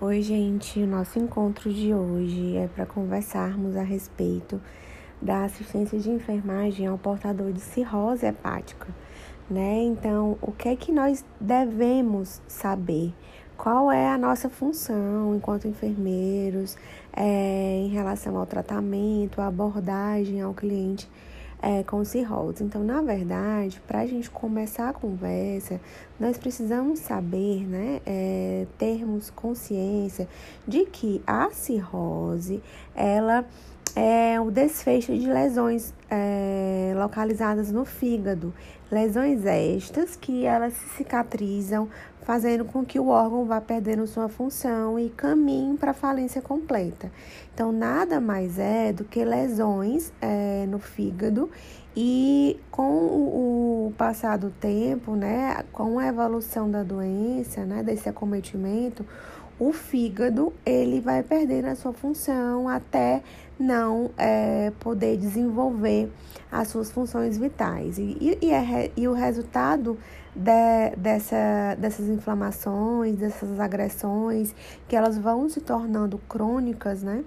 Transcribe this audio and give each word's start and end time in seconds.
Oi, 0.00 0.22
gente. 0.22 0.78
O 0.78 0.86
nosso 0.86 1.18
encontro 1.18 1.72
de 1.72 1.92
hoje 1.92 2.56
é 2.56 2.68
para 2.68 2.86
conversarmos 2.86 3.74
a 3.74 3.82
respeito 3.82 4.60
da 5.20 5.42
assistência 5.42 5.98
de 5.98 6.08
enfermagem 6.08 6.86
ao 6.86 6.96
portador 6.96 7.52
de 7.52 7.60
cirrose 7.60 8.24
hepática, 8.24 8.86
né? 9.50 9.82
Então, 9.82 10.38
o 10.40 10.52
que 10.52 10.68
é 10.68 10.76
que 10.76 10.92
nós 10.92 11.24
devemos 11.40 12.40
saber? 12.46 13.12
Qual 13.56 13.90
é 13.90 14.08
a 14.08 14.16
nossa 14.16 14.48
função 14.48 15.34
enquanto 15.34 15.66
enfermeiros 15.66 16.76
é, 17.12 17.80
em 17.84 17.88
relação 17.88 18.36
ao 18.36 18.46
tratamento, 18.46 19.40
à 19.40 19.48
abordagem 19.48 20.40
ao 20.40 20.54
cliente 20.54 21.10
é, 21.60 21.82
com 21.82 22.04
cirrose. 22.04 22.62
Então, 22.62 22.82
na 22.82 23.02
verdade, 23.02 23.80
para 23.86 24.00
a 24.00 24.06
gente 24.06 24.30
começar 24.30 24.88
a 24.88 24.92
conversa, 24.92 25.80
nós 26.18 26.38
precisamos 26.38 27.00
saber, 27.00 27.66
né, 27.66 28.00
é, 28.06 28.66
termos 28.78 29.30
consciência 29.30 30.28
de 30.66 30.84
que 30.86 31.22
a 31.26 31.50
cirrose, 31.50 32.62
ela 32.94 33.44
é 33.96 34.40
o 34.40 34.50
desfecho 34.50 35.16
de 35.16 35.26
lesões 35.26 35.92
é, 36.10 36.92
localizadas 36.96 37.72
no 37.72 37.84
fígado. 37.84 38.54
Lesões 38.90 39.44
estas 39.44 40.16
que 40.16 40.46
elas 40.46 40.72
se 40.72 40.88
cicatrizam, 40.96 41.88
fazendo 42.28 42.62
com 42.62 42.84
que 42.84 43.00
o 43.00 43.08
órgão 43.08 43.46
vá 43.46 43.58
perdendo 43.58 44.06
sua 44.06 44.28
função 44.28 44.98
e 44.98 45.08
caminhe 45.08 45.78
para 45.78 45.92
a 45.92 45.94
falência 45.94 46.42
completa. 46.42 47.10
Então, 47.54 47.72
nada 47.72 48.20
mais 48.20 48.58
é 48.58 48.92
do 48.92 49.02
que 49.02 49.24
lesões 49.24 50.12
é, 50.20 50.66
no 50.66 50.78
fígado 50.78 51.48
e 51.96 52.60
com 52.70 52.82
o, 52.82 53.94
passar 53.96 54.36
do 54.36 54.50
tempo, 54.50 55.16
né, 55.16 55.64
com 55.72 55.98
a 55.98 56.06
evolução 56.06 56.70
da 56.70 56.82
doença, 56.82 57.64
né, 57.64 57.82
desse 57.82 58.10
acometimento, 58.10 59.06
o 59.58 59.72
fígado 59.72 60.52
ele 60.66 61.00
vai 61.00 61.22
perder 61.22 61.64
a 61.64 61.74
sua 61.74 61.94
função 61.94 62.68
até 62.68 63.22
não 63.58 64.10
é, 64.18 64.70
poder 64.78 65.16
desenvolver 65.16 66.12
as 66.52 66.68
suas 66.68 66.92
funções 66.92 67.38
vitais. 67.38 67.96
E, 67.98 68.18
e, 68.20 68.38
e, 68.42 68.52
é, 68.52 68.90
e 68.94 69.08
o 69.08 69.14
resultado 69.14 69.98
de, 70.38 70.96
dessa, 70.96 71.76
dessas 71.78 72.08
inflamações, 72.08 73.16
dessas 73.16 73.58
agressões, 73.58 74.54
que 74.86 74.94
elas 74.94 75.18
vão 75.18 75.48
se 75.48 75.60
tornando 75.60 76.16
crônicas, 76.28 77.02
né? 77.02 77.24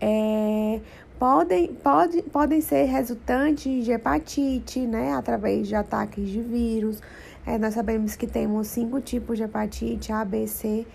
É, 0.00 0.80
podem, 1.18 1.74
pode, 1.74 2.22
podem 2.22 2.60
ser 2.60 2.84
resultantes 2.84 3.84
de 3.84 3.90
hepatite, 3.90 4.80
né? 4.80 5.14
Através 5.14 5.66
de 5.66 5.74
ataques 5.74 6.28
de 6.28 6.40
vírus. 6.40 7.02
É, 7.44 7.58
nós 7.58 7.74
sabemos 7.74 8.14
que 8.14 8.26
temos 8.26 8.68
cinco 8.68 9.00
tipos 9.00 9.36
de 9.36 9.42
hepatite, 9.42 10.12
A, 10.12 10.24
B, 10.24 10.46
C, 10.46 10.86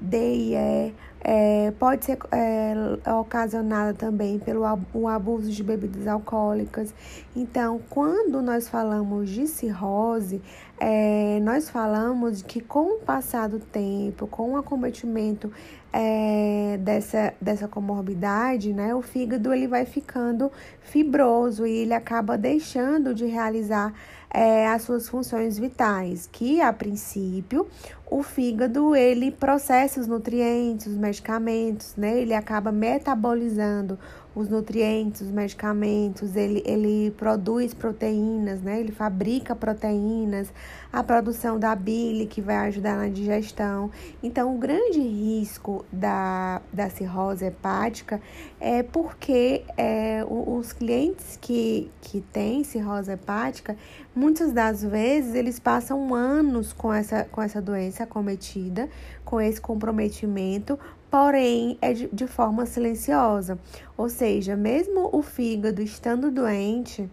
D 0.00 0.16
e 0.16 0.54
E. 0.54 0.94
É, 1.26 1.72
pode 1.78 2.04
ser 2.04 2.18
é, 2.30 2.74
ocasionada 3.18 3.94
também 3.94 4.38
pelo 4.38 4.60
o 4.92 5.08
abuso 5.08 5.50
de 5.50 5.62
bebidas 5.62 6.06
alcoólicas. 6.06 6.94
Então, 7.34 7.80
quando 7.88 8.42
nós 8.42 8.68
falamos 8.68 9.30
de 9.30 9.46
cirrose, 9.46 10.42
é, 10.78 11.40
nós 11.40 11.70
falamos 11.70 12.42
que 12.42 12.60
com 12.60 12.96
o 12.96 12.98
passar 12.98 13.48
do 13.48 13.58
tempo, 13.58 14.26
com 14.26 14.52
o 14.52 14.56
acometimento 14.58 15.50
é, 15.90 16.76
dessa, 16.80 17.32
dessa 17.40 17.68
comorbidade, 17.68 18.74
né, 18.74 18.94
o 18.94 19.00
fígado 19.00 19.50
ele 19.50 19.66
vai 19.66 19.86
ficando 19.86 20.52
fibroso 20.82 21.66
e 21.66 21.70
ele 21.70 21.94
acaba 21.94 22.36
deixando 22.36 23.14
de 23.14 23.24
realizar 23.24 23.94
é, 24.34 24.66
as 24.66 24.82
suas 24.82 25.08
funções 25.08 25.56
vitais, 25.56 26.28
que 26.30 26.60
a 26.60 26.72
princípio 26.72 27.68
o 28.04 28.22
fígado 28.22 28.94
ele 28.94 29.30
processa 29.30 30.00
os 30.00 30.08
nutrientes, 30.08 30.88
os 30.88 30.96
medicamentos, 30.96 31.94
né? 31.96 32.18
Ele 32.20 32.34
acaba 32.34 32.70
metabolizando 32.70 33.98
os 34.34 34.48
nutrientes, 34.48 35.20
os 35.20 35.30
medicamentos, 35.30 36.34
ele, 36.34 36.62
ele 36.66 37.12
produz 37.12 37.72
proteínas, 37.72 38.60
né? 38.60 38.80
Ele 38.80 38.90
fabrica 38.90 39.54
proteínas, 39.54 40.52
a 40.92 41.02
produção 41.04 41.58
da 41.58 41.74
bile 41.74 42.26
que 42.26 42.40
vai 42.40 42.56
ajudar 42.68 42.96
na 42.96 43.08
digestão. 43.08 43.90
Então, 44.22 44.54
o 44.54 44.58
grande 44.58 45.00
risco 45.00 45.84
da, 45.92 46.60
da 46.72 46.90
cirrose 46.90 47.44
hepática 47.44 48.20
é 48.60 48.82
porque 48.82 49.64
é, 49.76 50.24
os 50.28 50.72
clientes 50.72 51.38
que, 51.40 51.90
que 52.00 52.20
têm 52.20 52.64
cirrose 52.64 53.12
hepática, 53.12 53.76
muitas 54.14 54.52
das 54.52 54.82
vezes 54.82 55.34
eles 55.34 55.58
passam 55.60 56.12
anos 56.12 56.72
com 56.72 56.92
essa, 56.92 57.24
com 57.24 57.40
essa 57.40 57.62
doença 57.62 58.02
acometida, 58.02 58.88
com 59.24 59.40
esse 59.40 59.60
comprometimento, 59.60 60.78
porém 61.14 61.78
é 61.80 61.92
de, 61.92 62.08
de 62.12 62.26
forma 62.26 62.66
silenciosa. 62.66 63.56
Ou 63.96 64.08
seja, 64.08 64.56
mesmo 64.56 65.10
o 65.12 65.22
fígado 65.22 65.80
estando 65.80 66.28
doente, 66.28 67.08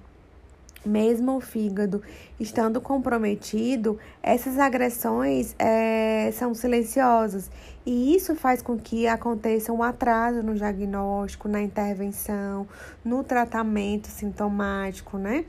mesmo 0.84 1.38
o 1.38 1.40
fígado 1.40 2.02
estando 2.40 2.82
comprometido, 2.82 4.00
essas 4.24 4.58
agressões 4.58 5.56
é, 5.60 6.32
são 6.34 6.56
silenciosas 6.56 7.52
e 7.86 8.16
isso 8.16 8.34
faz 8.34 8.60
com 8.64 8.76
que 8.76 9.06
aconteça 9.06 9.72
um 9.72 9.84
atraso 9.84 10.42
no 10.42 10.56
diagnóstico, 10.56 11.48
na 11.48 11.62
intervenção, 11.62 12.68
no 13.06 13.24
tratamento 13.24 14.08
sintomático, 14.08 15.20
né? 15.20 15.46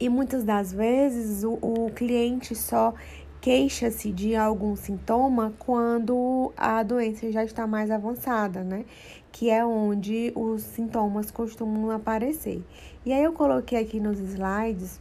E 0.00 0.08
muitas 0.08 0.44
das 0.44 0.72
vezes 0.72 1.44
o, 1.44 1.58
o 1.60 1.90
cliente 1.94 2.54
só 2.54 2.94
queixa-se 3.40 4.12
de 4.12 4.36
algum 4.36 4.76
sintoma 4.76 5.52
quando 5.58 6.52
a 6.56 6.82
doença 6.82 7.30
já 7.32 7.42
está 7.42 7.66
mais 7.66 7.90
avançada, 7.90 8.62
né? 8.62 8.84
Que 9.32 9.50
é 9.50 9.64
onde 9.64 10.32
os 10.34 10.62
sintomas 10.62 11.30
costumam 11.30 11.90
aparecer. 11.90 12.62
E 13.04 13.12
aí 13.12 13.22
eu 13.22 13.32
coloquei 13.32 13.78
aqui 13.78 13.98
nos 13.98 14.18
slides 14.18 15.00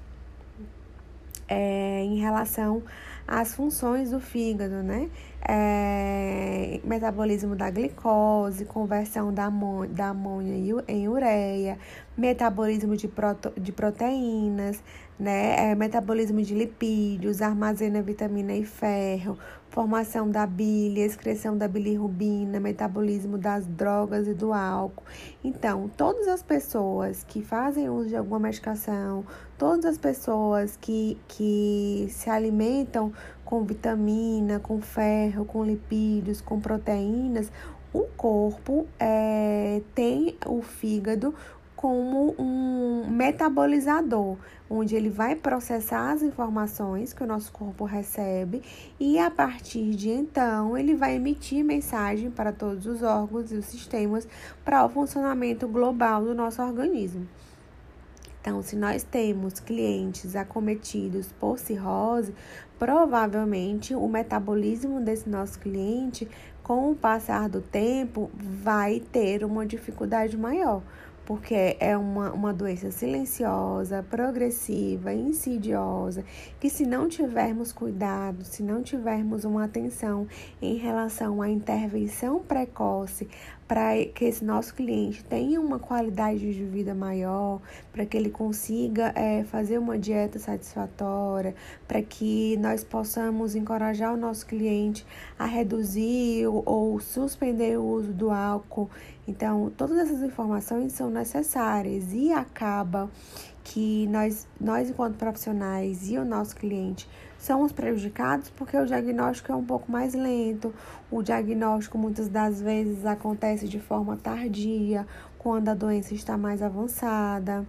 é, 1.50 2.04
em 2.04 2.18
relação 2.20 2.84
às 3.28 3.54
funções 3.54 4.12
do 4.12 4.20
fígado, 4.20 4.82
né? 4.84 5.10
É, 5.48 6.80
metabolismo 6.84 7.56
da 7.56 7.70
glicose, 7.70 8.66
conversão 8.66 9.34
da, 9.34 9.52
da 9.90 10.10
amônia 10.10 10.84
em 10.88 11.08
ureia, 11.08 11.78
metabolismo 12.18 12.96
de, 12.96 13.10
de 13.58 13.72
proteínas, 13.72 14.82
né? 15.20 15.72
É, 15.72 15.76
metabolismo 15.76 16.42
de 16.42 16.56
lipídios, 16.56 17.42
armazena 17.42 18.02
vitamina 18.02 18.54
e 18.56 18.64
ferro, 18.64 19.38
formação 19.70 20.30
da 20.30 20.48
bile, 20.48 21.02
excreção 21.02 21.58
da 21.58 21.68
bilirrubina, 21.68 22.60
metabolismo 22.60 23.38
das 23.38 23.68
drogas 23.68 24.28
e 24.28 24.34
do 24.34 24.54
álcool. 24.54 25.04
Então, 25.44 25.90
todas 25.98 26.28
as 26.28 26.42
pessoas 26.42 27.26
que 27.28 27.44
fazem 27.44 27.90
uso 27.90 28.10
de 28.10 28.16
alguma 28.16 28.40
medicação, 28.40 29.26
todas 29.58 29.84
as 29.84 29.98
pessoas 29.98 30.78
que, 30.80 31.18
que 31.28 32.08
se 32.10 32.30
alimentam 32.30 33.12
com 33.44 33.64
vitamina, 33.66 34.60
com 34.60 34.80
ferro, 34.80 35.44
com 35.44 35.66
lipídios, 35.66 36.40
com 36.40 36.62
proteínas, 36.62 37.52
o 37.92 38.04
corpo 38.16 38.88
é, 39.00 39.82
tem 39.96 40.38
o 40.46 40.62
fígado 40.62 41.34
como 41.80 42.36
um 42.38 43.10
metabolizador, 43.10 44.36
onde 44.70 44.98
ele 44.98 45.10
vai 45.10 45.34
processar 45.34 46.12
as 46.12 46.22
informações 46.22 47.14
que 47.14 47.24
o 47.24 47.26
nosso 47.26 47.54
corpo 47.54 47.86
recebe 47.86 48.62
e 49.00 49.18
a 49.18 49.32
partir 49.32 49.92
de 49.92 50.10
então 50.10 50.78
ele 50.78 50.94
vai 50.94 51.16
emitir 51.16 51.64
mensagem 51.64 52.30
para 52.30 52.52
todos 52.52 52.86
os 52.86 53.02
órgãos 53.02 53.50
e 53.54 53.56
os 53.56 53.64
sistemas 53.64 54.28
para 54.66 54.84
o 54.84 54.90
funcionamento 54.90 55.70
global 55.70 56.26
do 56.26 56.36
nosso 56.36 56.62
organismo. 56.62 57.26
Então, 58.42 58.62
se 58.62 58.76
nós 58.76 59.02
temos 59.02 59.62
clientes 59.62 60.36
acometidos 60.36 61.32
por 61.40 61.58
cirrose, 61.58 62.36
provavelmente 62.78 63.96
o 63.96 64.08
metabolismo 64.10 65.00
desse 65.00 65.30
nosso 65.30 65.58
cliente, 65.60 66.28
com 66.62 66.92
o 66.92 66.96
passar 66.96 67.48
do 67.48 67.62
tempo, 67.62 68.30
vai 68.34 69.00
ter 69.00 69.46
uma 69.46 69.66
dificuldade 69.66 70.38
maior 70.38 70.82
porque 71.30 71.78
é 71.80 71.96
uma, 71.96 72.32
uma 72.32 72.52
doença 72.52 72.90
silenciosa, 72.90 74.04
progressiva, 74.10 75.14
insidiosa, 75.14 76.26
que 76.60 76.72
se 76.72 76.88
não 76.88 77.08
tivermos 77.08 77.72
cuidado, 77.72 78.44
se 78.44 78.64
não 78.64 78.82
tivermos 78.82 79.46
uma 79.46 79.66
atenção 79.66 80.28
em 80.60 80.76
relação 80.78 81.40
à 81.40 81.48
intervenção 81.48 82.40
precoce, 82.40 83.28
para 83.70 84.04
que 84.04 84.26
esse 84.26 84.44
nosso 84.44 84.74
cliente 84.74 85.24
tenha 85.24 85.62
uma 85.62 85.78
qualidade 85.78 86.40
de 86.40 86.64
vida 86.64 86.96
maior, 86.96 87.62
para 87.94 88.04
que 88.04 88.18
ele 88.18 88.32
consiga 88.32 89.14
é, 89.16 89.44
fazer 89.44 89.78
uma 89.78 89.96
dieta 89.96 90.40
satisfatória, 90.40 91.54
para 91.88 92.02
que 92.02 92.58
nós 92.58 92.84
possamos 92.84 93.54
encorajar 93.54 94.12
o 94.12 94.18
nosso 94.18 94.48
cliente 94.48 95.06
a 95.38 95.46
reduzir 95.46 96.48
ou 96.48 97.00
suspender 97.00 97.78
o 97.78 97.84
uso 97.84 98.12
do 98.12 98.32
álcool. 98.32 98.90
Então, 99.30 99.72
todas 99.78 100.00
essas 100.00 100.24
informações 100.24 100.94
são 100.94 101.12
necessárias 101.12 102.12
e 102.12 102.34
acaba 102.34 103.08
que 103.64 104.08
nós, 104.08 104.48
nós 104.60 104.90
enquanto 104.90 105.18
profissionais 105.18 106.10
e 106.10 106.18
o 106.18 106.26
nosso 106.26 106.56
cliente 106.56 107.08
somos 107.38 107.72
prejudicados 107.72 108.50
porque 108.50 108.76
o 108.76 108.88
diagnóstico 108.88 109.52
é 109.52 109.56
um 109.56 109.64
pouco 109.64 109.92
mais 109.92 110.16
lento, 110.16 110.74
o 111.12 111.22
diagnóstico 111.22 111.96
muitas 111.96 112.28
das 112.28 112.60
vezes 112.60 113.06
acontece 113.06 113.68
de 113.68 113.80
forma 113.80 114.18
tardia, 114.18 115.06
quando 115.38 115.70
a 115.70 115.76
doença 115.76 116.16
está 116.16 116.36
mais 116.36 116.64
avançada. 116.64 117.68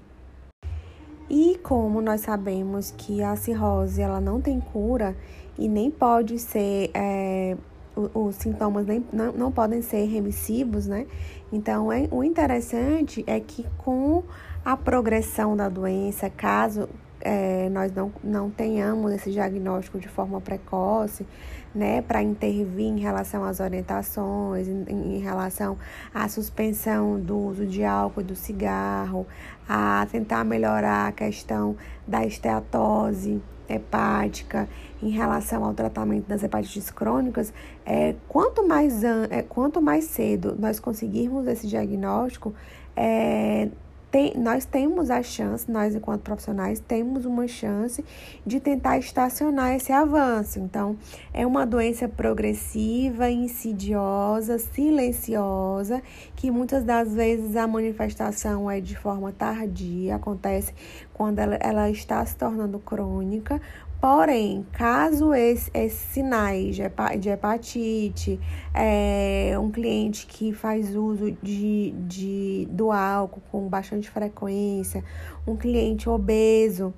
E 1.28 1.60
como 1.62 2.00
nós 2.00 2.22
sabemos 2.22 2.90
que 2.96 3.22
a 3.22 3.36
cirrose 3.36 4.00
ela 4.00 4.18
não 4.18 4.40
tem 4.40 4.58
cura 4.60 5.14
e 5.58 5.68
nem 5.68 5.90
pode 5.90 6.38
ser 6.38 6.90
é, 6.94 7.54
os 7.96 8.37
sintomas 8.37 8.87
nem, 8.87 9.04
não, 9.12 9.32
não 9.32 9.52
podem 9.52 9.82
ser 9.82 10.04
remissivos, 10.06 10.87
né? 10.87 11.06
Então, 11.52 11.92
é, 11.92 12.08
o 12.10 12.22
interessante 12.22 13.25
é 13.26 13.40
que 13.40 13.66
com 13.78 14.22
a 14.64 14.76
progressão 14.76 15.56
da 15.56 15.69
doença, 15.69 16.31
caso 16.31 16.88
é, 17.20 17.69
nós 17.69 17.92
não, 17.92 18.12
não 18.22 18.50
tenhamos 18.50 19.12
esse 19.12 19.31
diagnóstico 19.31 19.98
de 19.98 20.08
forma 20.08 20.40
precoce, 20.40 21.26
né, 21.75 22.02
para 22.02 22.22
intervir 22.22 22.87
em 22.87 22.98
relação 22.98 23.44
às 23.44 23.60
orientações, 23.60 24.66
em, 24.66 24.84
em, 24.88 25.19
relação 25.20 25.76
à 26.12 26.28
suspensão 26.28 27.20
do 27.20 27.38
uso 27.38 27.64
de 27.64 27.84
álcool 27.84 28.22
e 28.22 28.25
do 28.25 28.34
cigarro, 28.34 29.26
a 29.69 30.06
tentar 30.10 30.44
melhorar 30.44 31.08
a 31.08 31.12
questão 31.12 31.76
da 32.06 32.25
esteatose 32.25 33.40
hepática, 33.75 34.69
em 35.02 35.11
relação 35.11 35.64
ao 35.64 35.72
tratamento 35.72 36.26
das 36.26 36.43
hepatites 36.43 36.90
crônicas, 36.90 37.52
é, 37.87 38.14
quanto, 38.28 38.67
mais, 38.67 39.02
é, 39.02 39.43
quanto 39.43 39.81
mais 39.81 40.05
cedo 40.05 40.55
nós 40.58 40.78
conseguirmos 40.78 41.46
esse 41.46 41.67
diagnóstico, 41.67 42.55
é, 42.96 43.69
tem, 44.10 44.36
nós 44.36 44.64
temos 44.64 45.08
a 45.10 45.22
chance, 45.22 45.70
nós 45.70 45.94
enquanto 45.94 46.22
profissionais, 46.22 46.80
temos 46.80 47.24
uma 47.24 47.46
chance 47.46 48.04
de 48.44 48.58
tentar 48.58 48.98
estacionar 48.98 49.74
esse 49.74 49.92
avanço. 49.92 50.58
Então, 50.58 50.96
é 51.32 51.46
uma 51.46 51.64
doença 51.64 52.08
progressiva, 52.08 53.30
insidiosa, 53.30 54.58
silenciosa, 54.58 56.02
que 56.34 56.50
muitas 56.50 56.82
das 56.82 57.14
vezes 57.14 57.54
a 57.54 57.66
manifestação 57.66 58.70
é 58.70 58.80
de 58.80 58.96
forma 58.96 59.32
tardia, 59.32 60.16
acontece 60.16 60.74
quando 61.14 61.38
ela, 61.38 61.54
ela 61.56 61.90
está 61.90 62.24
se 62.26 62.34
tornando 62.34 62.78
crônica, 62.78 63.60
Porém, 64.00 64.64
caso 64.73 65.35
esses 65.35 65.70
esse 65.75 66.12
sinais 66.14 66.75
de 66.75 67.29
hepatite, 67.29 68.41
é, 68.73 69.55
um 69.61 69.70
cliente 69.70 70.26
que 70.26 70.55
faz 70.55 70.97
uso 70.97 71.32
de, 71.43 71.91
de, 72.08 72.67
do 72.70 72.91
álcool 72.91 73.43
com 73.52 73.69
bastante 73.69 74.08
frequência, 74.08 75.05
um 75.47 75.55
cliente 75.55 76.08
obeso, 76.08 76.94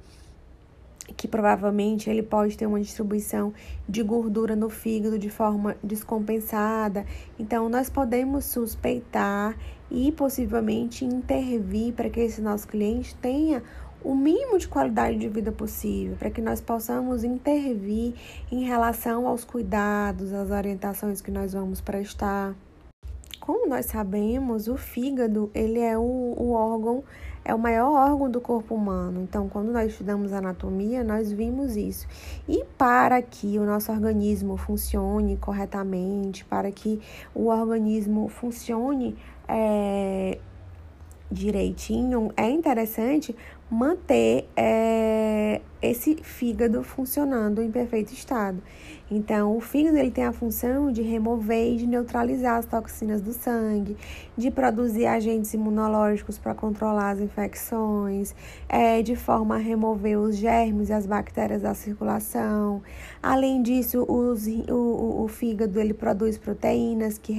que 1.16 1.26
provavelmente 1.26 2.08
ele 2.08 2.22
pode 2.22 2.56
ter 2.56 2.66
uma 2.66 2.80
distribuição 2.80 3.52
de 3.88 4.00
gordura 4.04 4.54
no 4.54 4.70
fígado 4.70 5.18
de 5.18 5.28
forma 5.28 5.76
descompensada. 5.82 7.04
Então, 7.36 7.68
nós 7.68 7.90
podemos 7.90 8.44
suspeitar 8.44 9.56
e 9.90 10.10
possivelmente 10.12 11.04
intervir 11.04 11.92
para 11.94 12.08
que 12.08 12.20
esse 12.20 12.40
nosso 12.40 12.66
cliente 12.66 13.14
tenha 13.16 13.62
o 14.04 14.14
mínimo 14.14 14.58
de 14.58 14.68
qualidade 14.68 15.18
de 15.18 15.28
vida 15.28 15.52
possível, 15.52 16.16
para 16.16 16.30
que 16.30 16.40
nós 16.40 16.60
possamos 16.60 17.24
intervir 17.24 18.14
em 18.50 18.64
relação 18.64 19.26
aos 19.26 19.44
cuidados, 19.44 20.32
às 20.32 20.50
orientações 20.50 21.20
que 21.20 21.30
nós 21.30 21.52
vamos 21.52 21.80
prestar. 21.80 22.54
Como 23.40 23.68
nós 23.68 23.86
sabemos, 23.86 24.68
o 24.68 24.76
fígado 24.76 25.50
ele 25.52 25.80
é 25.80 25.98
o, 25.98 26.00
o 26.00 26.52
órgão, 26.52 27.02
é 27.44 27.52
o 27.52 27.58
maior 27.58 27.90
órgão 27.90 28.30
do 28.30 28.40
corpo 28.40 28.74
humano. 28.74 29.20
Então, 29.20 29.48
quando 29.48 29.72
nós 29.72 29.90
estudamos 29.90 30.32
anatomia, 30.32 31.02
nós 31.02 31.32
vimos 31.32 31.76
isso. 31.76 32.06
E 32.48 32.64
para 32.78 33.20
que 33.20 33.58
o 33.58 33.64
nosso 33.64 33.90
organismo 33.90 34.56
funcione 34.56 35.36
corretamente, 35.36 36.44
para 36.44 36.70
que 36.70 37.00
o 37.34 37.48
organismo 37.48 38.28
funcione 38.28 39.16
é, 39.48 40.38
direitinho, 41.32 42.30
é 42.36 42.48
interessante 42.48 43.34
manter 43.72 44.46
é, 44.54 45.60
esse 45.82 46.14
fígado 46.22 46.84
funcionando 46.84 47.60
em 47.60 47.70
perfeito 47.70 48.12
estado. 48.12 48.62
Então, 49.10 49.54
o 49.54 49.60
fígado 49.60 49.98
ele 49.98 50.10
tem 50.10 50.24
a 50.24 50.32
função 50.32 50.90
de 50.90 51.02
remover 51.02 51.74
e 51.74 51.76
de 51.76 51.86
neutralizar 51.86 52.56
as 52.56 52.64
toxinas 52.64 53.20
do 53.20 53.32
sangue, 53.32 53.94
de 54.34 54.50
produzir 54.50 55.04
agentes 55.04 55.52
imunológicos 55.52 56.38
para 56.38 56.54
controlar 56.54 57.10
as 57.10 57.20
infecções, 57.20 58.34
é, 58.68 59.02
de 59.02 59.14
forma 59.14 59.56
a 59.56 59.58
remover 59.58 60.18
os 60.18 60.36
germes 60.36 60.88
e 60.88 60.94
as 60.94 61.04
bactérias 61.04 61.60
da 61.60 61.74
circulação. 61.74 62.82
Além 63.22 63.62
disso, 63.62 64.02
os, 64.08 64.46
o, 64.46 65.24
o, 65.24 65.28
fígado 65.28 65.78
ele 65.78 65.92
produz 65.92 66.38
proteínas 66.38 67.18
que 67.18 67.34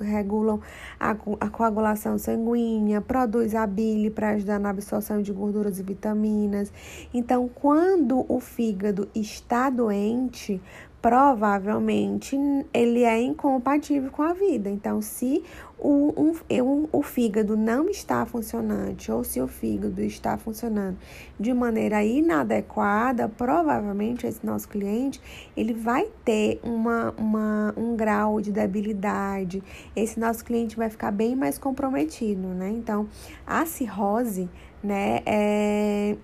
regulam 0.00 0.60
a, 0.98 1.10
a 1.40 1.50
coagulação 1.50 2.16
sanguínea, 2.16 3.02
produz 3.02 3.54
a 3.54 3.66
bile 3.66 4.08
para 4.08 4.30
ajudar 4.30 4.58
na 4.58 4.70
absorção 4.70 5.20
de 5.20 5.30
gorduras 5.30 5.78
e 5.78 5.82
vitaminas. 5.82 6.72
Então, 7.12 7.50
quando 7.54 7.87
o 8.28 8.40
fígado 8.40 9.08
está 9.14 9.70
doente, 9.70 10.60
provavelmente 11.00 12.36
ele 12.74 13.04
é 13.04 13.20
incompatível 13.20 14.10
com 14.10 14.22
a 14.22 14.32
vida. 14.32 14.68
Então, 14.68 15.00
se 15.00 15.44
o, 15.78 16.12
um, 16.50 16.88
o 16.90 17.02
fígado 17.02 17.56
não 17.56 17.88
está 17.88 18.26
funcionante 18.26 19.10
ou 19.12 19.22
se 19.22 19.40
o 19.40 19.46
fígado 19.46 20.02
está 20.02 20.36
funcionando 20.36 20.98
de 21.38 21.54
maneira 21.54 22.02
inadequada, 22.04 23.28
provavelmente 23.28 24.26
esse 24.26 24.44
nosso 24.44 24.68
cliente 24.68 25.20
ele 25.56 25.72
vai 25.72 26.08
ter 26.24 26.58
uma, 26.64 27.14
uma, 27.16 27.72
um 27.76 27.96
grau 27.96 28.40
de 28.40 28.50
debilidade. 28.50 29.62
Esse 29.94 30.18
nosso 30.18 30.44
cliente 30.44 30.76
vai 30.76 30.90
ficar 30.90 31.12
bem 31.12 31.36
mais 31.36 31.58
comprometido, 31.58 32.48
né? 32.48 32.70
Então, 32.70 33.06
a 33.46 33.64
cirrose, 33.64 34.48
né, 34.82 35.20
é, 35.24 36.16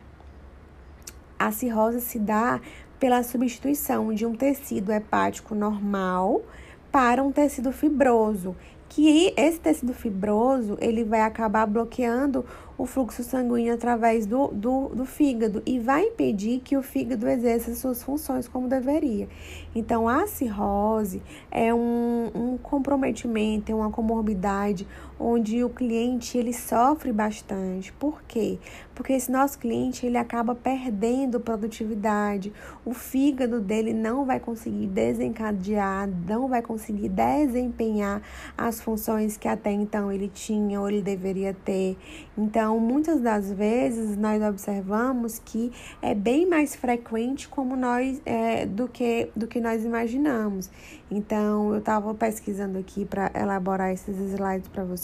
a 1.38 1.50
cirrose 1.50 2.00
se 2.00 2.18
dá 2.18 2.60
pela 2.98 3.22
substituição 3.22 4.14
de 4.14 4.24
um 4.24 4.34
tecido 4.34 4.92
hepático 4.92 5.54
normal 5.54 6.42
para 6.90 7.22
um 7.22 7.32
tecido 7.32 7.72
fibroso, 7.72 8.56
que 8.88 9.34
esse 9.36 9.58
tecido 9.58 9.92
fibroso 9.92 10.78
ele 10.80 11.02
vai 11.02 11.22
acabar 11.22 11.66
bloqueando 11.66 12.44
o 12.78 12.86
fluxo 12.86 13.22
sanguíneo 13.22 13.74
através 13.74 14.26
do, 14.26 14.48
do, 14.48 14.88
do 14.88 15.04
fígado 15.04 15.62
e 15.66 15.78
vai 15.78 16.04
impedir 16.06 16.60
que 16.60 16.76
o 16.76 16.82
fígado 16.82 17.28
exerça 17.28 17.74
suas 17.74 18.02
funções 18.02 18.48
como 18.48 18.68
deveria. 18.68 19.28
Então, 19.74 20.08
a 20.08 20.26
cirrose 20.26 21.22
é 21.50 21.74
um, 21.74 22.30
um 22.34 22.58
comprometimento, 22.58 23.70
é 23.70 23.74
uma 23.74 23.90
comorbidade 23.90 24.86
onde 25.18 25.62
o 25.62 25.70
cliente 25.70 26.36
ele 26.36 26.52
sofre 26.52 27.12
bastante. 27.12 27.92
Por 27.92 28.22
quê? 28.22 28.58
Porque 28.94 29.12
esse 29.12 29.30
nosso 29.30 29.58
cliente 29.58 30.06
ele 30.06 30.16
acaba 30.16 30.54
perdendo 30.54 31.40
produtividade, 31.40 32.52
o 32.84 32.92
fígado 32.92 33.60
dele 33.60 33.92
não 33.92 34.24
vai 34.24 34.38
conseguir 34.40 34.86
desencadear, 34.86 36.08
não 36.26 36.48
vai 36.48 36.62
conseguir 36.62 37.08
desempenhar 37.08 38.22
as 38.56 38.80
funções 38.80 39.36
que 39.36 39.48
até 39.48 39.70
então 39.72 40.10
ele 40.12 40.28
tinha 40.28 40.80
ou 40.80 40.88
ele 40.88 41.02
deveria 41.02 41.54
ter. 41.64 41.96
Então, 42.36 42.78
muitas 42.78 43.20
das 43.20 43.52
vezes 43.52 44.16
nós 44.16 44.42
observamos 44.42 45.40
que 45.44 45.72
é 46.00 46.14
bem 46.14 46.46
mais 46.46 46.74
frequente 46.74 47.48
como 47.48 47.76
nós 47.76 48.20
é, 48.24 48.66
do, 48.66 48.88
que, 48.88 49.28
do 49.34 49.46
que 49.46 49.60
nós 49.60 49.84
imaginamos. 49.84 50.70
Então, 51.10 51.72
eu 51.72 51.78
estava 51.78 52.14
pesquisando 52.14 52.78
aqui 52.78 53.04
para 53.04 53.30
elaborar 53.34 53.92
esses 53.92 54.16
slides 54.18 54.68
para 54.68 54.84
vocês 54.84 55.03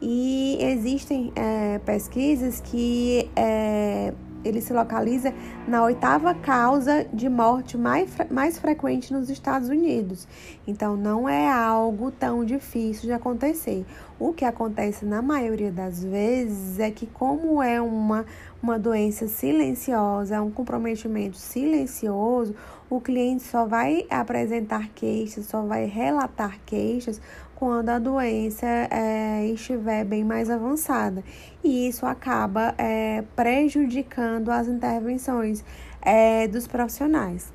e 0.00 0.58
existem 0.60 1.32
é, 1.34 1.78
pesquisas 1.78 2.60
que 2.60 3.30
é, 3.34 4.12
ele 4.44 4.60
se 4.60 4.72
localiza 4.72 5.34
na 5.66 5.82
oitava 5.82 6.34
causa 6.34 7.04
de 7.12 7.28
morte 7.28 7.76
mais, 7.76 8.10
mais 8.30 8.58
frequente 8.58 9.12
nos 9.12 9.28
Estados 9.28 9.68
Unidos. 9.68 10.26
Então, 10.66 10.96
não 10.96 11.28
é 11.28 11.50
algo 11.50 12.10
tão 12.10 12.44
difícil 12.44 13.04
de 13.04 13.12
acontecer. 13.12 13.84
O 14.18 14.32
que 14.32 14.44
acontece 14.44 15.04
na 15.04 15.20
maioria 15.20 15.72
das 15.72 16.02
vezes 16.02 16.78
é 16.78 16.90
que, 16.90 17.06
como 17.06 17.62
é 17.62 17.80
uma, 17.80 18.24
uma 18.62 18.78
doença 18.78 19.26
silenciosa, 19.26 20.36
é 20.36 20.40
um 20.40 20.50
comprometimento 20.50 21.36
silencioso, 21.36 22.54
o 22.88 23.00
cliente 23.00 23.42
só 23.42 23.66
vai 23.66 24.06
apresentar 24.08 24.88
queixas, 24.94 25.46
só 25.46 25.62
vai 25.62 25.86
relatar 25.86 26.58
queixas 26.64 27.20
quando 27.56 27.88
a 27.88 27.98
doença 27.98 28.66
é, 28.66 29.46
estiver 29.46 30.04
bem 30.04 30.22
mais 30.22 30.48
avançada. 30.48 31.24
E 31.64 31.88
isso 31.88 32.06
acaba 32.06 32.74
é, 32.78 33.24
prejudicando 33.34 34.50
as 34.50 34.68
intervenções 34.68 35.64
é, 36.00 36.46
dos 36.46 36.68
profissionais. 36.68 37.52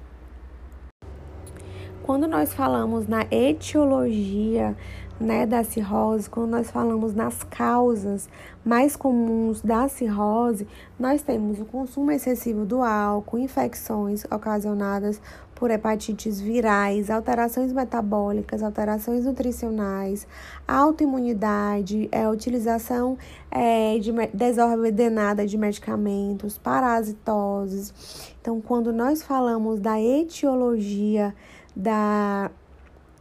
quando 2.11 2.27
nós 2.27 2.53
falamos 2.53 3.07
na 3.07 3.25
etiologia 3.31 4.75
né, 5.17 5.45
da 5.45 5.63
cirrose, 5.63 6.29
quando 6.29 6.49
nós 6.49 6.69
falamos 6.69 7.15
nas 7.15 7.41
causas 7.43 8.27
mais 8.65 8.97
comuns 8.97 9.61
da 9.61 9.87
cirrose, 9.87 10.67
nós 10.99 11.21
temos 11.21 11.61
o 11.61 11.65
consumo 11.65 12.11
excessivo 12.11 12.65
do 12.65 12.83
álcool, 12.83 13.37
infecções 13.37 14.25
ocasionadas 14.25 15.21
por 15.61 15.69
hepatites 15.69 16.41
virais, 16.41 17.11
alterações 17.11 17.71
metabólicas, 17.71 18.63
alterações 18.63 19.25
nutricionais, 19.25 20.27
autoimunidade, 20.67 22.09
é, 22.11 22.27
utilização 22.27 23.15
é, 23.51 23.99
de 23.99 24.11
desordenada 24.33 25.45
de 25.45 25.59
medicamentos, 25.59 26.57
parasitoses. 26.57 28.33
Então, 28.41 28.59
quando 28.59 28.91
nós 28.91 29.21
falamos 29.21 29.79
da 29.79 30.01
etiologia 30.01 31.31
da, 31.75 32.49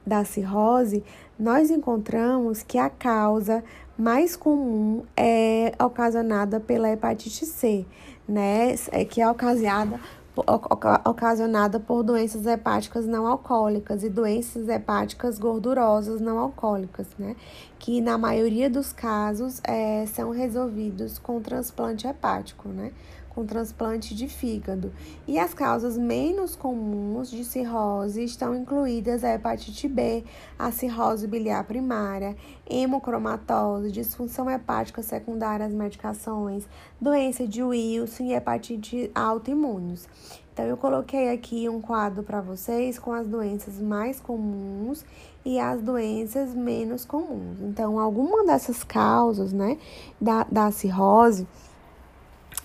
da 0.06 0.24
cirrose, 0.24 1.04
nós 1.38 1.70
encontramos 1.70 2.62
que 2.62 2.78
a 2.78 2.88
causa 2.88 3.62
mais 3.98 4.34
comum 4.34 5.02
é 5.14 5.74
ocasionada 5.78 6.58
pela 6.58 6.88
hepatite 6.88 7.44
C, 7.44 7.84
né? 8.26 8.74
É 8.92 9.04
que 9.04 9.20
é 9.20 9.30
ocasionada 9.30 10.00
ocasionada 11.04 11.80
por 11.80 12.02
doenças 12.02 12.46
hepáticas 12.46 13.06
não 13.06 13.26
alcoólicas 13.26 14.02
e 14.02 14.08
doenças 14.08 14.68
hepáticas 14.68 15.38
gordurosas 15.38 16.20
não 16.20 16.38
alcoólicas, 16.38 17.06
né? 17.18 17.36
Que 17.78 18.00
na 18.00 18.18
maioria 18.18 18.68
dos 18.68 18.92
casos 18.92 19.60
é, 19.64 20.04
são 20.06 20.30
resolvidos 20.30 21.18
com 21.18 21.40
transplante 21.40 22.06
hepático, 22.06 22.68
né? 22.68 22.92
Com 23.30 23.46
transplante 23.46 24.14
de 24.14 24.28
fígado. 24.28 24.92
E 25.26 25.38
as 25.38 25.54
causas 25.54 25.96
menos 25.96 26.54
comuns 26.54 27.30
de 27.30 27.44
cirrose 27.44 28.22
estão 28.22 28.54
incluídas 28.54 29.24
a 29.24 29.34
hepatite 29.34 29.88
B, 29.88 30.24
a 30.58 30.70
cirrose 30.70 31.26
biliar 31.26 31.64
primária, 31.64 32.36
hemocromatose, 32.68 33.90
disfunção 33.90 34.50
hepática 34.50 35.02
secundária 35.02 35.64
às 35.64 35.72
medicações, 35.72 36.68
doença 37.00 37.46
de 37.46 37.62
Wilson 37.62 38.24
e 38.24 38.34
hepatite 38.34 39.10
autoimunes. 39.14 40.08
Então, 40.52 40.68
eu 40.68 40.76
coloquei 40.76 41.30
aqui 41.30 41.68
um 41.68 41.80
quadro 41.80 42.22
para 42.22 42.40
vocês 42.42 42.98
com 42.98 43.12
as 43.12 43.26
doenças 43.26 43.80
mais 43.80 44.20
comuns 44.20 45.04
e 45.42 45.58
as 45.58 45.80
doenças 45.80 46.54
menos 46.54 47.06
comuns. 47.06 47.62
Então, 47.62 47.98
alguma 47.98 48.44
dessas 48.44 48.84
causas, 48.84 49.54
né, 49.54 49.78
da, 50.20 50.44
da 50.44 50.70
cirrose, 50.70 51.46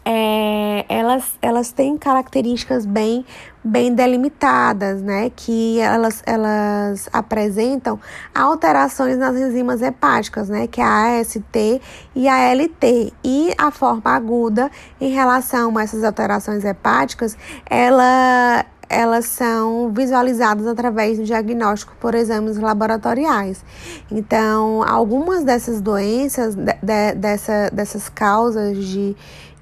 é, 0.07 0.85
elas, 0.88 1.33
elas 1.41 1.71
têm 1.71 1.97
características 1.97 2.85
bem, 2.85 3.25
bem 3.63 3.91
delimitadas, 3.91 5.01
né? 5.01 5.31
Que 5.35 5.79
elas, 5.79 6.21
elas 6.27 7.09
apresentam 7.12 8.00
alterações 8.33 9.17
nas 9.17 9.35
enzimas 9.35 9.81
hepáticas, 9.81 10.47
né? 10.47 10.67
Que 10.67 10.79
é 10.79 10.83
a 10.83 11.19
AST 11.19 11.81
e 12.15 12.27
a 12.27 12.53
LT. 12.53 13.13
E 13.24 13.51
a 13.57 13.71
forma 13.71 14.12
aguda 14.12 14.69
em 15.01 15.12
relação 15.12 15.75
a 15.75 15.81
essas 15.81 16.03
alterações 16.03 16.63
hepáticas, 16.63 17.35
ela, 17.67 18.63
elas 18.89 19.25
são 19.25 19.92
visualizadas 19.92 20.68
através 20.68 21.18
do 21.18 21.24
diagnóstico 21.24 21.94
por 22.00 22.15
exames 22.15 22.58
laboratoriais. 22.58 23.63
Então, 24.12 24.84
algumas 24.84 25.44
dessas 25.44 25.82
doenças, 25.82 26.56
de, 26.56 26.74
de, 26.82 27.15
dessa, 27.15 27.70
dessas 27.72 28.10
causas 28.10 28.77
de 28.77 29.15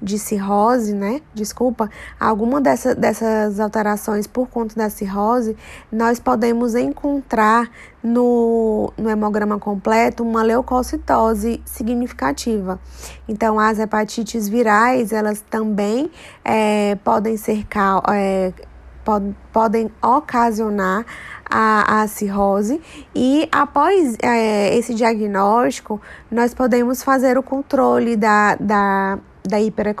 de 0.04 0.18
cirrose, 0.18 0.94
né? 0.94 1.22
Desculpa, 1.32 1.90
alguma 2.20 2.60
dessa, 2.60 2.94
dessas 2.94 3.58
alterações 3.58 4.26
por 4.26 4.46
conta 4.48 4.74
da 4.74 4.90
cirrose, 4.90 5.56
nós 5.90 6.20
podemos 6.20 6.74
encontrar 6.74 7.70
no, 8.02 8.92
no 8.98 9.08
hemograma 9.08 9.58
completo 9.58 10.22
uma 10.22 10.42
leucocitose 10.42 11.62
significativa. 11.64 12.78
Então, 13.26 13.58
as 13.58 13.78
hepatites 13.78 14.46
virais, 14.46 15.10
elas 15.10 15.42
também 15.48 16.10
é, 16.44 16.96
podem 16.96 17.38
ser 17.38 17.66
é, 18.12 18.52
pod, 19.04 19.34
podem 19.52 19.90
ocasionar 20.02 21.04
a, 21.48 22.02
a 22.02 22.08
cirrose. 22.08 22.80
E 23.14 23.48
após 23.52 24.16
é, 24.22 24.76
esse 24.76 24.94
diagnóstico, 24.94 26.00
nós 26.30 26.54
podemos 26.54 27.02
fazer 27.02 27.36
o 27.38 27.42
controle 27.42 28.16
da, 28.16 28.56
da 28.56 29.18
da 29.46 29.60
hiper, 29.60 29.94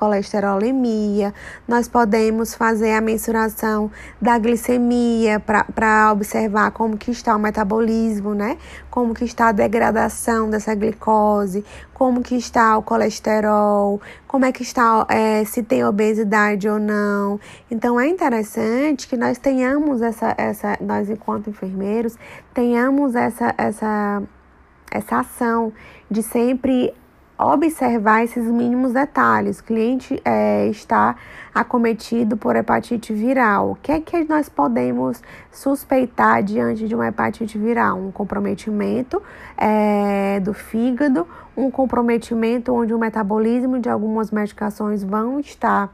hipercolesterolemia, 0.00 1.34
nós 1.68 1.86
podemos 1.86 2.54
fazer 2.54 2.92
a 2.92 3.00
mensuração 3.00 3.90
da 4.20 4.38
glicemia 4.38 5.38
para 5.38 6.12
observar 6.12 6.70
como 6.70 6.96
que 6.96 7.10
está 7.10 7.36
o 7.36 7.38
metabolismo, 7.38 8.34
né? 8.34 8.56
Como 8.90 9.14
que 9.14 9.24
está 9.24 9.48
a 9.48 9.52
degradação 9.52 10.48
dessa 10.48 10.74
glicose, 10.74 11.64
como 11.92 12.22
que 12.22 12.34
está 12.34 12.78
o 12.78 12.82
colesterol, 12.82 14.00
como 14.26 14.46
é 14.46 14.52
que 14.52 14.62
está, 14.62 15.06
é, 15.08 15.44
se 15.44 15.62
tem 15.62 15.84
obesidade 15.84 16.68
ou 16.68 16.78
não. 16.78 17.38
Então 17.70 18.00
é 18.00 18.08
interessante 18.08 19.06
que 19.06 19.16
nós 19.16 19.36
tenhamos 19.38 20.00
essa, 20.00 20.34
essa 20.38 20.78
nós 20.80 21.10
enquanto 21.10 21.50
enfermeiros, 21.50 22.16
tenhamos 22.54 23.14
essa, 23.14 23.54
essa, 23.58 24.22
essa 24.90 25.18
ação 25.18 25.72
de 26.10 26.22
sempre 26.22 26.92
observar 27.40 28.22
esses 28.24 28.44
mínimos 28.44 28.92
detalhes. 28.92 29.60
O 29.60 29.64
cliente 29.64 30.20
é, 30.24 30.66
está 30.68 31.16
acometido 31.54 32.36
por 32.36 32.54
hepatite 32.54 33.12
viral. 33.12 33.72
O 33.72 33.74
que 33.76 33.92
é 33.92 34.00
que 34.00 34.24
nós 34.24 34.48
podemos 34.48 35.22
suspeitar 35.50 36.42
diante 36.42 36.86
de 36.86 36.94
uma 36.94 37.08
hepatite 37.08 37.58
viral? 37.58 37.98
Um 37.98 38.12
comprometimento 38.12 39.22
é, 39.56 40.38
do 40.40 40.52
fígado, 40.52 41.26
um 41.56 41.70
comprometimento 41.70 42.74
onde 42.74 42.92
o 42.92 42.98
metabolismo 42.98 43.78
de 43.78 43.88
algumas 43.88 44.30
medicações 44.30 45.02
vão 45.02 45.40
estar 45.40 45.90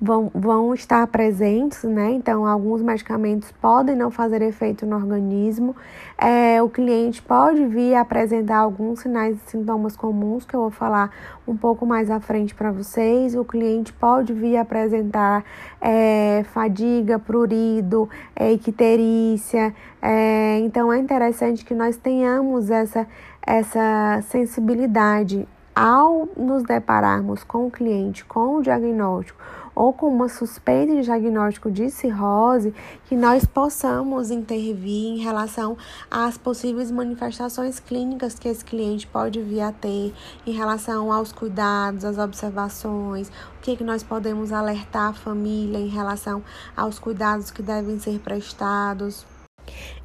vão, 0.00 0.30
vão 0.34 0.74
estar 0.74 1.06
presentes, 1.06 1.84
né? 1.84 2.12
Então, 2.12 2.46
alguns 2.46 2.82
medicamentos 2.82 3.50
podem 3.52 3.94
não 3.94 4.10
fazer 4.10 4.42
efeito 4.42 4.84
no 4.84 4.96
organismo. 4.96 5.74
É, 6.18 6.62
o 6.62 6.68
cliente 6.68 7.22
pode 7.22 7.64
vir 7.66 7.94
apresentar 7.94 8.58
alguns 8.58 9.00
sinais 9.00 9.36
e 9.36 9.50
sintomas 9.50 9.96
comuns, 9.96 10.44
que 10.44 10.54
eu 10.54 10.60
vou 10.60 10.70
falar 10.70 11.10
um 11.46 11.56
pouco 11.56 11.86
mais 11.86 12.10
à 12.10 12.20
frente 12.20 12.54
para 12.54 12.70
vocês. 12.70 13.34
O 13.34 13.44
cliente 13.44 13.92
pode 13.92 14.32
vir 14.32 14.56
apresentar 14.56 15.44
é, 15.80 16.44
fadiga, 16.52 17.18
prurido, 17.18 18.08
é, 18.34 18.52
icterícia. 18.52 19.74
É, 20.02 20.58
então, 20.60 20.92
é 20.92 20.98
interessante 20.98 21.64
que 21.64 21.74
nós 21.74 21.96
tenhamos 21.96 22.70
essa, 22.70 23.06
essa 23.46 24.20
sensibilidade 24.28 25.48
ao 25.74 26.28
nos 26.36 26.62
depararmos 26.62 27.42
com 27.42 27.66
o 27.66 27.70
cliente, 27.70 28.24
com 28.24 28.58
o 28.58 28.62
diagnóstico 28.62 29.36
ou 29.74 29.92
com 29.92 30.06
uma 30.08 30.28
suspeita 30.28 30.94
de 30.94 31.02
diagnóstico 31.02 31.70
de 31.70 31.90
cirrose, 31.90 32.74
que 33.06 33.16
nós 33.16 33.44
possamos 33.44 34.30
intervir 34.30 35.14
em 35.14 35.18
relação 35.18 35.76
às 36.10 36.38
possíveis 36.38 36.90
manifestações 36.90 37.80
clínicas 37.80 38.38
que 38.38 38.48
esse 38.48 38.64
cliente 38.64 39.06
pode 39.06 39.40
vir 39.42 39.60
a 39.60 39.72
ter, 39.72 40.14
em 40.46 40.52
relação 40.52 41.12
aos 41.12 41.32
cuidados, 41.32 42.04
às 42.04 42.18
observações, 42.18 43.28
o 43.28 43.62
que, 43.62 43.72
é 43.72 43.76
que 43.76 43.84
nós 43.84 44.02
podemos 44.02 44.52
alertar 44.52 45.10
a 45.10 45.12
família 45.12 45.78
em 45.78 45.88
relação 45.88 46.42
aos 46.76 46.98
cuidados 46.98 47.50
que 47.50 47.62
devem 47.62 47.98
ser 47.98 48.18
prestados. 48.20 49.33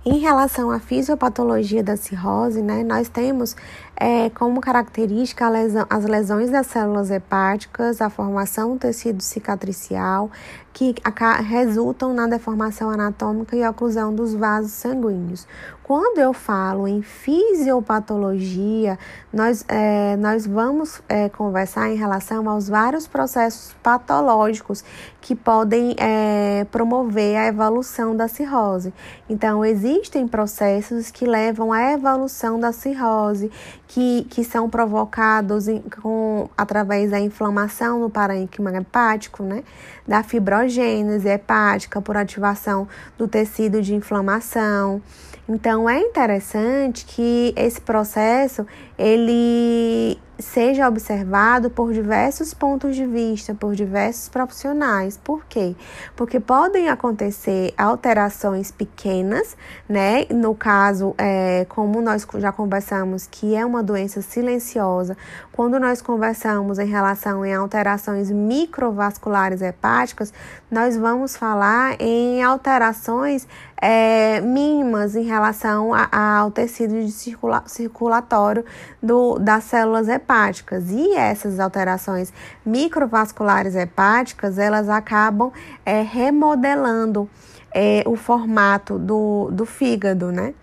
Em 0.05 0.17
relação 0.17 0.71
à 0.71 0.79
fisiopatologia 0.79 1.83
da 1.83 1.97
cirrose, 1.97 2.61
né, 2.61 2.83
nós 2.83 3.09
temos 3.09 3.53
é, 3.95 4.29
como 4.29 4.61
característica 4.61 5.49
lesão, 5.49 5.85
as 5.89 6.05
lesões 6.05 6.49
das 6.49 6.67
células 6.67 7.11
hepáticas, 7.11 8.01
a 8.01 8.09
formação 8.09 8.73
do 8.73 8.79
tecido 8.79 9.21
cicatricial, 9.21 10.31
que 10.71 10.95
resultam 11.43 12.13
na 12.13 12.27
deformação 12.27 12.89
anatômica 12.89 13.57
e 13.57 13.67
oclusão 13.67 14.15
dos 14.15 14.33
vasos 14.33 14.71
sanguíneos. 14.71 15.45
Quando 15.89 16.19
eu 16.19 16.33
falo 16.33 16.87
em 16.87 17.01
fisiopatologia, 17.01 18.99
nós, 19.33 19.65
é, 19.67 20.15
nós 20.17 20.45
vamos 20.45 21.01
é, 21.09 21.29
conversar 21.29 21.89
em 21.89 21.95
relação 21.95 22.47
aos 22.47 22.69
vários 22.69 23.07
processos 23.07 23.73
patológicos 23.81 24.83
que 25.19 25.33
podem 25.35 25.95
é, 25.97 26.67
promover 26.69 27.37
a 27.37 27.47
evolução 27.47 28.15
da 28.15 28.27
cirrose. 28.27 28.93
Então, 29.27 29.65
existem 29.65 30.27
processos 30.27 31.09
que 31.09 31.25
levam 31.25 31.73
à 31.73 31.91
evolução 31.91 32.59
da 32.59 32.71
cirrose, 32.71 33.51
que, 33.87 34.27
que 34.29 34.43
são 34.43 34.69
provocados 34.69 35.67
em, 35.67 35.81
com, 35.81 36.47
através 36.55 37.09
da 37.09 37.19
inflamação 37.19 37.99
no 37.99 38.11
parênquima 38.11 38.71
hepático, 38.77 39.41
né? 39.41 39.63
da 40.07 40.21
fibrogênese 40.21 41.27
hepática 41.27 41.99
por 41.99 42.15
ativação 42.15 42.87
do 43.17 43.27
tecido 43.27 43.81
de 43.81 43.95
inflamação. 43.95 45.01
Então 45.49 45.89
é 45.89 45.99
interessante 45.99 47.03
que 47.05 47.51
esse 47.57 47.81
processo 47.81 48.67
ele 48.99 50.19
seja 50.39 50.87
observado 50.87 51.69
por 51.69 51.91
diversos 51.93 52.53
pontos 52.53 52.95
de 52.95 53.05
vista, 53.05 53.53
por 53.53 53.75
diversos 53.75 54.29
profissionais. 54.29 55.17
Por 55.21 55.45
quê? 55.45 55.75
Porque 56.15 56.39
podem 56.39 56.89
acontecer 56.89 57.73
alterações 57.77 58.71
pequenas, 58.71 59.57
né? 59.87 60.25
No 60.29 60.55
caso, 60.55 61.13
é, 61.17 61.65
como 61.69 62.01
nós 62.01 62.25
já 62.37 62.51
conversamos, 62.51 63.27
que 63.27 63.53
é 63.55 63.65
uma 63.65 63.83
doença 63.83 64.21
silenciosa, 64.21 65.17
quando 65.51 65.77
nós 65.77 66.01
conversamos 66.01 66.79
em 66.79 66.87
relação 66.87 67.45
em 67.45 67.53
alterações 67.53 68.31
microvasculares 68.31 69.61
hepáticas, 69.61 70.33
nós 70.71 70.95
vamos 70.95 71.35
falar 71.35 71.99
em 71.99 72.41
alterações 72.41 73.45
é, 73.81 74.41
mínimas 74.41 75.15
em 75.15 75.23
relação 75.23 75.93
a, 75.93 76.07
a, 76.11 76.37
ao 76.37 76.51
tecido 76.51 77.07
circula, 77.09 77.63
circulatório 77.65 78.63
do, 79.01 79.39
das 79.39 79.63
células 79.65 80.07
hepáticas. 80.07 80.89
E 80.89 81.15
essas 81.15 81.59
alterações 81.59 82.33
microvasculares 82.65 83.75
hepáticas, 83.75 84.57
elas 84.57 84.89
acabam 84.89 85.51
é, 85.85 86.01
remodelando 86.01 87.29
é, 87.73 88.03
o 88.05 88.15
formato 88.15 88.97
do, 88.97 89.49
do 89.51 89.65
fígado, 89.65 90.31
né? 90.31 90.53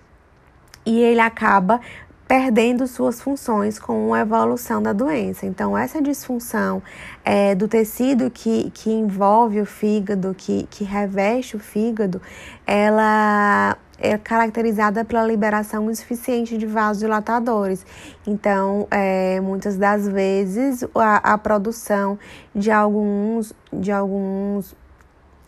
E 0.85 1.01
ele 1.01 1.21
acaba 1.21 1.81
perdendo 2.29 2.89
suas 2.89 3.21
funções 3.21 3.79
com 3.79 4.13
a 4.13 4.21
evolução 4.21 4.83
da 4.83 4.93
doença. 4.93 5.47
Então, 5.47 5.79
essa 5.79 6.03
disfunção 6.03 6.83
é, 7.25 7.55
do 7.55 7.69
tecido 7.69 8.31
que, 8.31 8.71
que 8.73 8.91
envolve 8.91 9.61
o 9.61 9.67
fígado, 9.67 10.35
que, 10.37 10.67
que 10.69 10.83
reveste 10.83 11.57
o 11.57 11.61
fígado, 11.61 12.21
ela 12.67 13.77
é 13.99 14.17
caracterizada 14.19 15.05
pela 15.05 15.27
liberação 15.27 15.91
insuficiente 15.91 16.59
de 16.59 16.67
vasodilatadores. 16.67 17.85
Então, 18.27 18.87
é, 18.91 19.41
muitas 19.41 19.77
das 19.77 20.07
vezes, 20.07 20.85
a, 20.95 21.35
a 21.35 21.39
produção 21.39 22.19
de 22.55 22.71
alguns, 22.71 23.53
de 23.73 23.91
alguns 23.91 24.75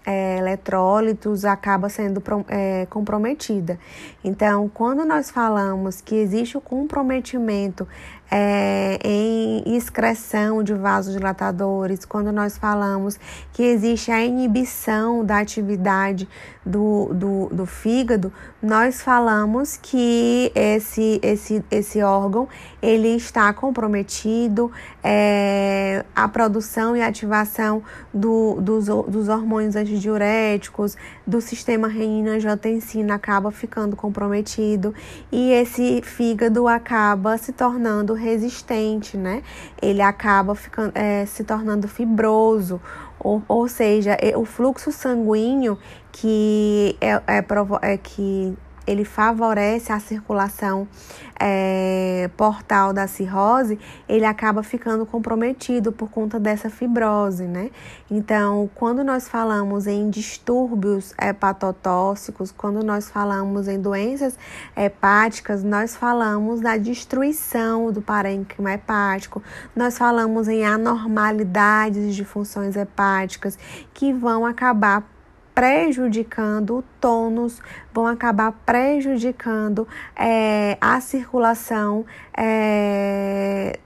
é, 0.09 0.39
eletrólitos 0.39 1.45
acaba 1.45 1.91
sendo 1.91 2.23
é, 2.49 2.87
comprometida. 2.87 3.79
Então, 4.25 4.67
quando 4.73 5.05
nós 5.05 5.31
falamos 5.31 6.01
que 6.01 6.15
existe 6.15 6.57
o 6.57 6.61
comprometimento 6.63 7.87
é, 8.31 8.99
em 9.03 9.77
excreção 9.77 10.63
de 10.63 10.75
vasodilatadores, 10.75 12.05
quando 12.05 12.31
nós 12.31 12.59
falamos 12.59 13.19
que 13.53 13.63
existe 13.63 14.11
a 14.11 14.25
inibição 14.25 15.25
da 15.25 15.39
atividade 15.39 16.29
do, 16.65 17.11
do, 17.15 17.49
do 17.51 17.67
fígado, 17.67 18.33
nós 18.63 19.01
falamos 19.01 19.79
que 19.81 20.53
esse, 20.55 21.19
esse, 21.23 21.65
esse 21.71 22.03
órgão 22.03 22.49
ele 22.83 23.17
está 23.17 23.53
comprometido, 23.53 24.71
é, 25.03 26.05
a 26.15 26.29
produção 26.29 26.95
e 26.97 27.01
ativação 27.01 27.83
do, 28.13 28.61
dos, 28.61 28.87
dos 28.87 29.29
hormônios 29.29 29.77
antidiuréticos, 29.77 30.97
do 31.27 31.41
sistema 31.41 31.89
renina-angiotensina 31.89 33.15
acaba 33.15 33.51
ficando 33.51 33.97
comprometido 33.97 34.95
e 35.33 35.53
esse 35.53 36.03
fígado 36.03 36.69
acaba 36.69 37.39
se 37.39 37.53
tornando 37.53 38.18
resistente, 38.19 39.17
né? 39.17 39.43
Ele 39.81 40.03
acaba 40.03 40.55
ficando, 40.55 40.93
é, 40.95 41.25
se 41.27 41.45
tornando 41.45 41.89
fibroso, 41.89 42.81
ou, 43.19 43.43
ou 43.49 43.69
seja, 43.69 44.17
o 44.37 44.45
fluxo 44.45 44.93
sanguíneo 44.93 45.79
que 46.13 46.97
é, 47.01 47.13
é, 47.27 47.45
é 47.83 47.97
que 47.97 48.57
ele 48.89 49.05
favorece 49.05 49.93
a 49.93 50.01
circulação 50.01 50.89
é, 51.39 52.31
portal 52.39 52.93
da 52.93 53.07
cirrose, 53.07 53.79
ele 54.09 54.25
acaba 54.25 54.63
ficando 54.63 55.05
comprometido 55.05 55.93
por 55.93 56.11
conta 56.11 56.41
dessa 56.41 56.71
fibrose, 56.71 57.45
né? 57.45 57.71
Então, 58.11 58.69
quando 58.75 59.05
nós 59.05 59.29
falamos 59.29 59.87
em 59.87 60.09
distúrbios 60.09 61.15
hepatotóxicos, 61.21 62.51
quando 62.51 62.83
nós 62.83 63.11
falamos 63.11 63.69
em 63.69 63.79
doenças 63.79 64.39
hepáticas, 64.75 65.63
nós 65.63 65.95
falamos 65.95 66.61
da 66.61 66.79
destruição 66.79 67.93
do 67.93 68.01
parênquima 68.01 68.73
hepático, 68.73 69.43
nós 69.77 69.99
falamos 69.99 70.49
em 70.49 70.65
anormalidades 70.65 72.17
de 72.17 72.25
funções 72.25 72.75
hepáticas 72.75 73.59
que 73.93 74.15
vão 74.15 74.47
acabar 74.47 75.18
prejudicando 75.59 76.77
o 76.77 76.85
tônus, 77.01 77.61
vão 77.93 78.07
acabar 78.07 78.53
prejudicando 78.65 79.89
é, 80.15 80.79
a 80.81 81.01
circulação 81.01 82.07
é, 82.37 83.77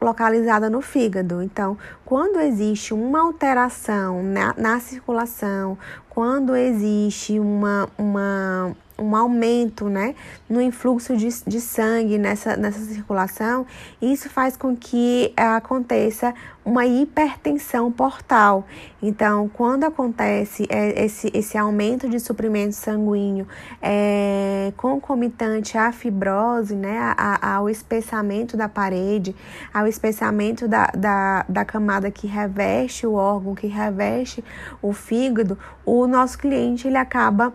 localizada 0.00 0.68
no 0.68 0.82
fígado. 0.82 1.40
Então, 1.40 1.78
quando 2.04 2.40
existe 2.40 2.92
uma 2.92 3.20
alteração 3.20 4.24
na, 4.24 4.52
na 4.58 4.80
circulação, 4.80 5.78
quando 6.10 6.56
existe 6.56 7.38
uma, 7.38 7.88
uma 7.96 8.74
um 8.98 9.14
aumento 9.14 9.88
né, 9.88 10.14
no 10.48 10.60
influxo 10.60 11.16
de, 11.16 11.28
de 11.46 11.60
sangue 11.60 12.18
nessa, 12.18 12.56
nessa 12.56 12.80
circulação, 12.80 13.66
isso 14.02 14.28
faz 14.28 14.56
com 14.56 14.76
que 14.76 15.32
aconteça 15.36 16.34
uma 16.64 16.84
hipertensão 16.84 17.90
portal. 17.90 18.66
Então, 19.02 19.48
quando 19.48 19.84
acontece 19.84 20.66
é, 20.68 21.04
esse, 21.04 21.30
esse 21.32 21.56
aumento 21.56 22.08
de 22.08 22.20
suprimento 22.20 22.74
sanguíneo 22.74 23.46
é, 23.80 24.72
concomitante 24.76 25.78
à 25.78 25.90
fibrose, 25.92 26.74
né, 26.74 26.98
a, 27.16 27.56
ao 27.56 27.70
espessamento 27.70 28.56
da 28.56 28.68
parede, 28.68 29.34
ao 29.72 29.86
espessamento 29.86 30.68
da, 30.68 30.86
da, 30.88 31.46
da 31.48 31.64
camada 31.64 32.10
que 32.10 32.26
reveste 32.26 33.06
o 33.06 33.14
órgão, 33.14 33.54
que 33.54 33.66
reveste 33.66 34.44
o 34.82 34.92
fígado, 34.92 35.56
o 35.86 36.06
nosso 36.06 36.36
cliente 36.36 36.86
ele 36.86 36.98
acaba 36.98 37.52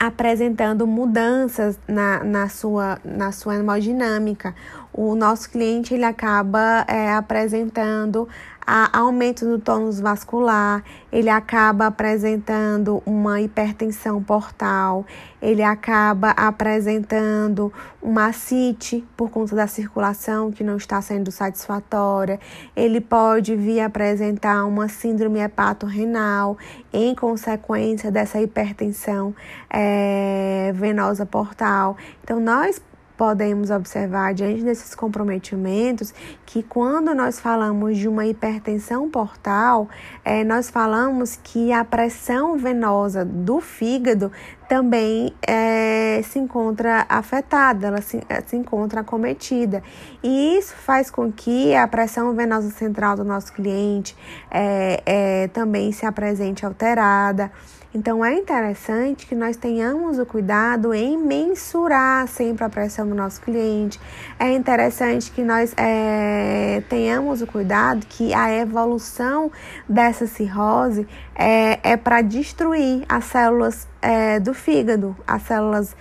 apresentando 0.00 0.86
mudanças 0.86 1.78
na, 1.86 2.24
na, 2.24 2.48
sua, 2.48 2.98
na 3.04 3.32
sua 3.32 3.56
hemodinâmica. 3.56 4.54
O 4.94 5.14
nosso 5.14 5.50
cliente 5.50 5.92
ele 5.92 6.06
acaba 6.06 6.86
é, 6.88 7.12
apresentando 7.12 8.26
a 8.72 9.00
aumento 9.00 9.44
do 9.44 9.58
tônus 9.58 9.98
vascular, 9.98 10.84
ele 11.10 11.28
acaba 11.28 11.86
apresentando 11.86 13.02
uma 13.04 13.40
hipertensão 13.40 14.22
portal, 14.22 15.04
ele 15.42 15.60
acaba 15.60 16.30
apresentando 16.30 17.72
uma 18.00 18.26
ascite 18.26 19.04
por 19.16 19.28
conta 19.28 19.56
da 19.56 19.66
circulação 19.66 20.52
que 20.52 20.62
não 20.62 20.76
está 20.76 21.02
sendo 21.02 21.32
satisfatória, 21.32 22.38
ele 22.76 23.00
pode 23.00 23.56
vir 23.56 23.80
apresentar 23.80 24.64
uma 24.64 24.88
síndrome 24.88 25.40
hepatorrenal 25.40 26.56
em 26.92 27.12
consequência 27.12 28.08
dessa 28.12 28.40
hipertensão 28.40 29.34
é, 29.68 30.70
venosa 30.76 31.26
portal. 31.26 31.96
Então, 32.22 32.38
nós 32.38 32.80
podemos 33.20 33.68
observar 33.68 34.32
diante 34.32 34.62
desses 34.62 34.94
comprometimentos 34.94 36.14
que 36.46 36.62
quando 36.62 37.14
nós 37.14 37.38
falamos 37.38 37.98
de 37.98 38.08
uma 38.08 38.24
hipertensão 38.24 39.10
portal, 39.10 39.90
é, 40.24 40.42
nós 40.42 40.70
falamos 40.70 41.38
que 41.44 41.70
a 41.70 41.84
pressão 41.84 42.56
venosa 42.56 43.22
do 43.22 43.60
fígado 43.60 44.32
também 44.66 45.34
é, 45.46 46.22
se 46.22 46.38
encontra 46.38 47.04
afetada, 47.10 47.88
ela 47.88 48.00
se, 48.00 48.22
é, 48.26 48.40
se 48.40 48.56
encontra 48.56 49.02
acometida. 49.02 49.82
E 50.22 50.56
isso 50.56 50.74
faz 50.74 51.10
com 51.10 51.30
que 51.30 51.74
a 51.74 51.86
pressão 51.86 52.32
venosa 52.34 52.70
central 52.70 53.16
do 53.16 53.24
nosso 53.24 53.52
cliente 53.52 54.16
é, 54.50 55.02
é, 55.04 55.48
também 55.48 55.92
se 55.92 56.06
apresente 56.06 56.64
alterada. 56.64 57.52
Então 57.92 58.24
é 58.24 58.34
interessante 58.34 59.26
que 59.26 59.34
nós 59.34 59.56
tenhamos 59.56 60.16
o 60.20 60.24
cuidado 60.24 60.94
em 60.94 61.18
mensurar 61.18 62.28
sempre 62.28 62.64
a 62.64 62.68
pressão 62.68 63.08
do 63.08 63.16
nosso 63.16 63.40
cliente. 63.40 64.00
É 64.38 64.52
interessante 64.52 65.32
que 65.32 65.42
nós 65.42 65.74
é, 65.76 66.84
tenhamos 66.88 67.42
o 67.42 67.48
cuidado 67.48 68.06
que 68.06 68.32
a 68.32 68.52
evolução 68.52 69.50
dessa 69.88 70.28
cirrose 70.28 71.06
é, 71.34 71.80
é 71.82 71.96
para 71.96 72.22
destruir 72.22 73.04
as 73.08 73.24
células 73.24 73.88
é, 74.00 74.38
do 74.38 74.54
fígado, 74.54 75.16
as 75.26 75.42
células 75.42 75.96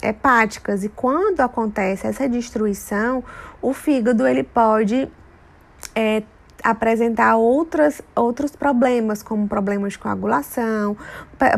hepáticas. 0.00 0.84
E 0.84 0.88
quando 0.88 1.40
acontece 1.40 2.06
essa 2.06 2.28
destruição, 2.28 3.24
o 3.60 3.72
fígado 3.74 4.24
ele 4.28 4.44
pode 4.44 5.10
é, 5.92 6.22
apresentar 6.62 7.36
outras, 7.36 8.02
outros 8.14 8.54
problemas, 8.54 9.22
como 9.22 9.48
problemas 9.48 9.92
de 9.92 9.98
coagulação, 9.98 10.96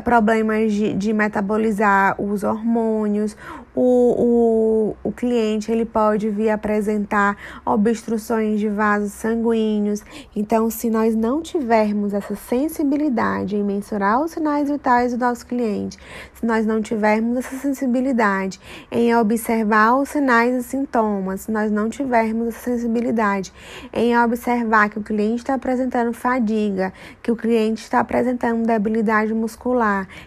problemas 0.05 0.73
de, 0.73 0.95
de 0.95 1.12
metabolizar 1.12 2.21
os 2.21 2.45
hormônios, 2.45 3.37
o, 3.75 4.95
o, 5.03 5.09
o 5.09 5.12
cliente 5.12 5.73
ele 5.73 5.85
pode 5.85 6.29
vir 6.29 6.51
apresentar 6.51 7.37
obstruções 7.64 8.61
de 8.61 8.68
vasos 8.68 9.12
sanguíneos. 9.12 10.03
Então, 10.37 10.68
se 10.71 10.90
nós 10.90 11.14
não 11.14 11.40
tivermos 11.40 12.12
essa 12.12 12.37
sensibilidade 12.37 13.57
em 13.57 13.64
mensurar 13.64 14.23
os 14.23 14.33
sinais 14.33 14.71
vitais 14.71 15.12
do 15.12 15.18
nosso 15.18 15.47
cliente, 15.47 15.99
se 16.35 16.45
nós 16.45 16.66
não 16.66 16.83
tivermos 16.83 17.38
essa 17.38 17.57
sensibilidade 17.57 18.61
em 18.90 19.14
observar 19.16 19.97
os 19.97 20.11
sinais 20.11 20.55
e 20.55 20.62
sintomas, 20.62 21.42
se 21.42 21.51
nós 21.51 21.71
não 21.71 21.88
tivermos 21.88 22.49
essa 22.49 22.71
sensibilidade 22.71 23.53
em 23.92 24.16
observar 24.18 24.90
que 24.90 24.99
o 24.99 25.03
cliente 25.03 25.42
está 25.42 25.55
apresentando 25.55 26.12
fadiga, 26.12 26.92
que 27.23 27.33
o 27.33 27.37
cliente 27.37 27.83
está 27.83 28.01
apresentando 28.01 28.66
debilidade 28.66 29.33
muscular, 29.33 29.72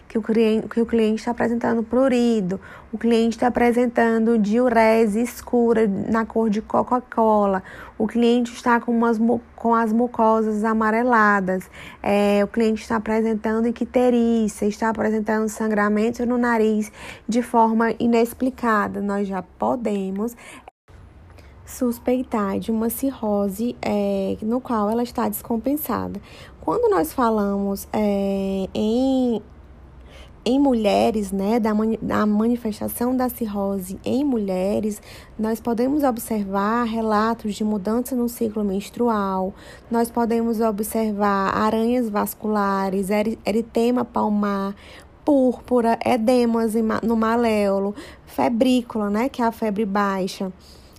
que 0.08 0.18
o 0.18 0.22
cliente, 0.22 0.68
que 0.68 0.80
o 0.80 0.86
cliente 0.86 1.20
está 1.20 1.30
apresentando 1.30 1.82
prurido, 1.82 2.60
o 2.92 2.98
cliente 2.98 3.36
está 3.36 3.48
apresentando 3.48 4.38
diurese 4.38 5.20
escura 5.20 5.86
na 5.86 6.24
cor 6.24 6.48
de 6.48 6.62
Coca-Cola, 6.62 7.62
o 7.98 8.06
cliente 8.06 8.52
está 8.52 8.80
com, 8.80 8.92
umas, 8.92 9.18
com 9.54 9.74
as 9.74 9.92
mucosas 9.92 10.64
amareladas, 10.64 11.68
é, 12.02 12.42
o 12.44 12.48
cliente 12.48 12.82
está 12.82 12.96
apresentando 12.96 13.66
icterícia, 13.66 14.66
está 14.66 14.88
apresentando 14.88 15.48
sangramento 15.48 16.24
no 16.24 16.38
nariz 16.38 16.90
de 17.28 17.42
forma 17.42 17.92
inexplicada. 17.98 19.00
Nós 19.00 19.26
já 19.28 19.42
podemos 19.42 20.36
suspeitar 21.66 22.58
de 22.58 22.70
uma 22.70 22.88
cirrose 22.88 23.76
é, 23.82 24.36
no 24.40 24.60
qual 24.60 24.88
ela 24.88 25.02
está 25.02 25.28
descompensada. 25.28 26.20
Quando 26.60 26.88
nós 26.88 27.12
falamos 27.12 27.86
é, 27.92 28.68
em 28.72 29.42
em 30.48 30.60
mulheres, 30.60 31.32
né, 31.32 31.58
da, 31.58 31.72
da 32.00 32.24
manifestação 32.24 33.16
da 33.16 33.28
cirrose 33.28 33.98
em 34.04 34.24
mulheres, 34.24 35.02
nós 35.36 35.58
podemos 35.58 36.04
observar 36.04 36.84
relatos 36.84 37.56
de 37.56 37.64
mudança 37.64 38.14
no 38.14 38.28
ciclo 38.28 38.62
menstrual, 38.62 39.52
nós 39.90 40.08
podemos 40.08 40.60
observar 40.60 41.52
aranhas 41.52 42.08
vasculares, 42.08 43.08
eritema 43.44 44.04
palmar, 44.04 44.76
púrpura, 45.24 45.98
edemas 46.06 46.74
no 47.02 47.16
maléolo, 47.16 47.92
febrícula, 48.24 49.10
né, 49.10 49.28
que 49.28 49.42
é 49.42 49.44
a 49.44 49.50
febre 49.50 49.84
baixa 49.84 50.52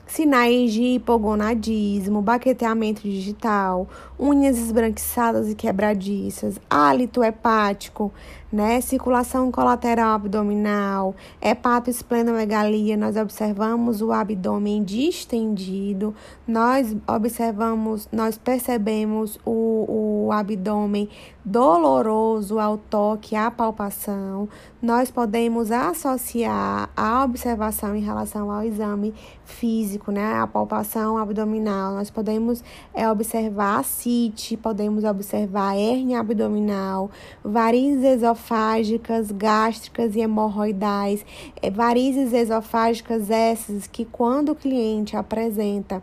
sinais 0.07 0.71
de 0.71 0.81
hipogonadismo, 0.81 2.21
baqueteamento 2.21 3.01
digital, 3.01 3.87
unhas 4.19 4.57
esbranquiçadas 4.57 5.49
e 5.49 5.55
quebradiças, 5.55 6.59
hálito 6.69 7.23
hepático, 7.23 8.11
né? 8.51 8.79
Circulação 8.81 9.51
colateral 9.51 10.15
abdominal, 10.15 11.15
hepatoesplenomegalia, 11.41 12.95
nós 12.95 13.15
observamos 13.17 14.01
o 14.01 14.11
abdômen 14.11 14.83
distendido, 14.83 16.15
nós 16.47 16.95
observamos, 17.07 18.07
nós 18.11 18.37
percebemos 18.37 19.39
o, 19.45 20.25
o 20.27 20.31
abdômen 20.31 21.09
doloroso 21.47 22.59
ao 22.59 22.77
toque, 22.77 23.33
à 23.33 23.49
palpação. 23.49 24.49
Nós 24.81 25.09
podemos 25.09 25.71
associar 25.71 26.89
a 26.95 27.23
observação 27.23 27.95
em 27.95 28.01
relação 28.01 28.51
ao 28.51 28.63
exame 28.63 29.13
físico, 29.45 30.11
né? 30.11 30.35
A 30.35 30.45
palpação 30.45 31.17
abdominal. 31.17 31.93
Nós 31.93 32.09
podemos 32.09 32.61
é, 32.93 33.09
observar 33.09 33.79
a 33.79 33.83
CIT, 33.83 34.57
podemos 34.57 35.05
observar 35.05 35.71
a 35.71 35.77
hérnia 35.77 36.19
abdominal, 36.19 37.09
varizes 37.41 38.23
esofágicas, 38.37 39.31
gástricas 39.31 40.15
e 40.15 40.19
hemorroidais, 40.19 41.25
é, 41.61 41.69
varizes 41.69 42.31
esofágicas 42.31 43.29
essas 43.29 43.87
que 43.87 44.05
quando 44.05 44.51
o 44.51 44.55
cliente 44.55 45.17
apresenta 45.17 46.01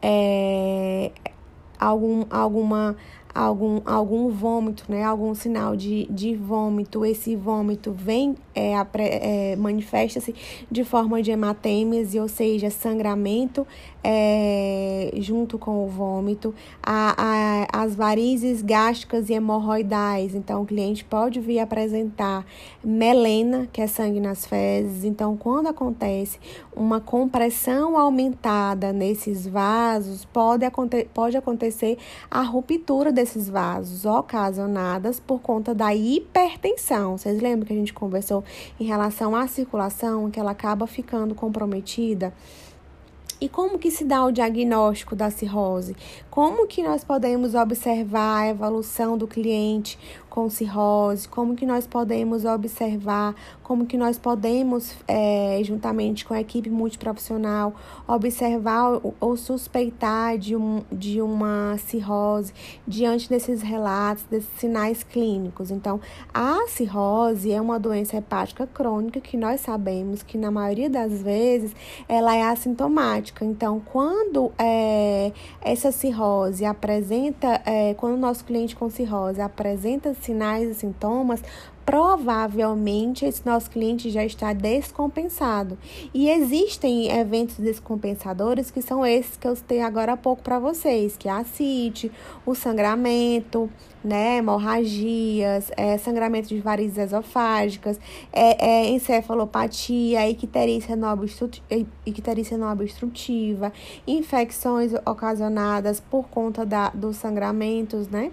é, 0.00 1.10
algum, 1.78 2.24
alguma 2.30 2.96
algum, 3.34 3.82
algum 3.84 4.30
vômito, 4.30 4.84
né? 4.88 5.02
Algum 5.02 5.34
sinal 5.34 5.76
de, 5.76 6.06
de 6.06 6.34
vômito. 6.34 7.04
Esse 7.04 7.36
vômito 7.36 7.92
vem, 7.92 8.34
é, 8.54 8.72
é, 8.94 9.56
manifesta-se 9.56 10.34
de 10.70 10.84
forma 10.84 11.22
de 11.22 11.30
hematêmese, 11.30 12.18
ou 12.18 12.28
seja, 12.28 12.70
sangramento 12.70 13.66
é, 14.08 15.10
junto 15.16 15.58
com 15.58 15.84
o 15.84 15.88
vômito, 15.88 16.54
a, 16.80 17.66
a, 17.72 17.82
as 17.82 17.96
varizes 17.96 18.62
gástricas 18.62 19.28
e 19.28 19.32
hemorroidais. 19.32 20.32
Então, 20.32 20.62
o 20.62 20.66
cliente 20.66 21.04
pode 21.04 21.40
vir 21.40 21.58
apresentar 21.58 22.46
melena, 22.84 23.68
que 23.72 23.80
é 23.80 23.88
sangue 23.88 24.20
nas 24.20 24.46
fezes. 24.46 25.02
Então, 25.02 25.36
quando 25.36 25.66
acontece 25.66 26.38
uma 26.72 27.00
compressão 27.00 27.98
aumentada 27.98 28.92
nesses 28.92 29.44
vasos, 29.44 30.24
pode, 30.24 30.64
aconte 30.64 31.08
pode 31.12 31.36
acontecer 31.36 31.98
a 32.30 32.42
ruptura 32.42 33.10
desses 33.10 33.48
vasos 33.48 34.04
ocasionadas 34.04 35.18
por 35.18 35.40
conta 35.40 35.74
da 35.74 35.92
hipertensão. 35.92 37.18
Vocês 37.18 37.42
lembram 37.42 37.66
que 37.66 37.72
a 37.72 37.76
gente 37.76 37.92
conversou 37.92 38.44
em 38.78 38.84
relação 38.84 39.34
à 39.34 39.48
circulação, 39.48 40.30
que 40.30 40.38
ela 40.38 40.52
acaba 40.52 40.86
ficando 40.86 41.34
comprometida? 41.34 42.32
E 43.38 43.50
como 43.50 43.78
que 43.78 43.90
se 43.90 44.02
dá 44.02 44.24
o 44.24 44.32
diagnóstico 44.32 45.14
da 45.14 45.30
cirrose? 45.30 45.94
Como 46.30 46.66
que 46.66 46.82
nós 46.82 47.04
podemos 47.04 47.54
observar 47.54 48.40
a 48.40 48.48
evolução 48.48 49.18
do 49.18 49.28
cliente 49.28 49.98
com 50.36 50.50
cirrose? 50.50 51.26
Como 51.26 51.56
que 51.56 51.64
nós 51.64 51.86
podemos 51.86 52.44
observar, 52.44 53.34
como 53.62 53.86
que 53.86 53.96
nós 53.96 54.18
podemos, 54.18 54.94
é, 55.08 55.62
juntamente 55.64 56.26
com 56.26 56.34
a 56.34 56.40
equipe 56.42 56.68
multiprofissional, 56.68 57.74
observar 58.06 59.00
ou 59.18 59.34
suspeitar 59.38 60.36
de, 60.36 60.54
um, 60.54 60.82
de 60.92 61.22
uma 61.22 61.78
cirrose 61.78 62.52
diante 62.86 63.30
desses 63.30 63.62
relatos, 63.62 64.24
desses 64.24 64.50
sinais 64.58 65.02
clínicos? 65.02 65.70
Então, 65.70 65.98
a 66.34 66.66
cirrose 66.68 67.50
é 67.50 67.58
uma 67.58 67.80
doença 67.80 68.18
hepática 68.18 68.66
crônica 68.66 69.22
que 69.22 69.38
nós 69.38 69.62
sabemos 69.62 70.22
que, 70.22 70.36
na 70.36 70.50
maioria 70.50 70.90
das 70.90 71.22
vezes, 71.22 71.74
ela 72.06 72.36
é 72.36 72.42
assintomática. 72.42 73.42
Então, 73.42 73.80
quando 73.80 74.52
é, 74.58 75.32
essa 75.62 75.90
cirrose 75.90 76.66
apresenta, 76.66 77.62
é, 77.64 77.94
quando 77.94 78.16
o 78.16 78.18
nosso 78.18 78.44
cliente 78.44 78.76
com 78.76 78.90
cirrose 78.90 79.40
apresenta 79.40 80.12
sinais 80.26 80.68
e 80.68 80.74
sintomas, 80.74 81.42
provavelmente 81.86 83.24
esse 83.24 83.46
nosso 83.46 83.70
cliente 83.70 84.10
já 84.10 84.24
está 84.24 84.52
descompensado. 84.52 85.78
E 86.12 86.28
existem 86.28 87.16
eventos 87.16 87.56
descompensadores 87.58 88.72
que 88.72 88.82
são 88.82 89.06
esses 89.06 89.36
que 89.36 89.46
eu 89.46 89.54
citei 89.54 89.80
agora 89.80 90.14
há 90.14 90.16
pouco 90.16 90.42
para 90.42 90.58
vocês, 90.58 91.16
que 91.16 91.28
é 91.28 91.32
a 91.32 91.44
CIT, 91.44 92.10
o 92.44 92.56
sangramento, 92.56 93.70
né, 94.02 94.38
hemorragias, 94.38 95.70
é, 95.76 95.96
sangramento 95.96 96.48
de 96.48 96.60
varizes 96.60 96.98
esofágicas, 96.98 98.00
é, 98.32 98.66
é, 98.66 98.90
encefalopatia, 98.90 100.28
icterícia 100.28 100.96
não, 100.96 101.12
obstrutiva, 102.72 103.72
infecções 104.06 104.92
ocasionadas 105.04 106.00
por 106.00 106.28
conta 106.28 106.66
da, 106.66 106.90
dos 106.90 107.16
sangramentos, 107.16 108.08
né? 108.08 108.32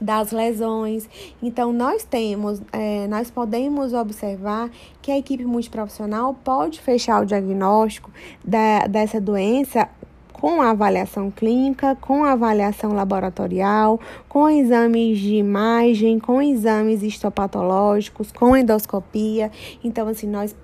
Das 0.00 0.32
lesões. 0.32 1.08
Então, 1.42 1.72
nós 1.72 2.04
temos, 2.04 2.60
é, 2.72 3.06
nós 3.06 3.30
podemos 3.30 3.92
observar 3.92 4.70
que 5.00 5.10
a 5.10 5.18
equipe 5.18 5.44
multiprofissional 5.44 6.34
pode 6.34 6.80
fechar 6.80 7.22
o 7.22 7.26
diagnóstico 7.26 8.10
da, 8.44 8.86
dessa 8.86 9.20
doença 9.20 9.88
com 10.44 10.60
a 10.60 10.70
avaliação 10.70 11.30
clínica, 11.30 11.96
com 12.02 12.22
a 12.22 12.32
avaliação 12.32 12.92
laboratorial, 12.92 13.98
com 14.28 14.46
exames 14.50 15.18
de 15.18 15.36
imagem, 15.36 16.18
com 16.18 16.42
exames 16.42 17.02
histopatológicos, 17.02 18.30
com 18.30 18.54
endoscopia. 18.54 19.50
Então, 19.82 20.06
assim, 20.06 20.26
nós 20.26 20.54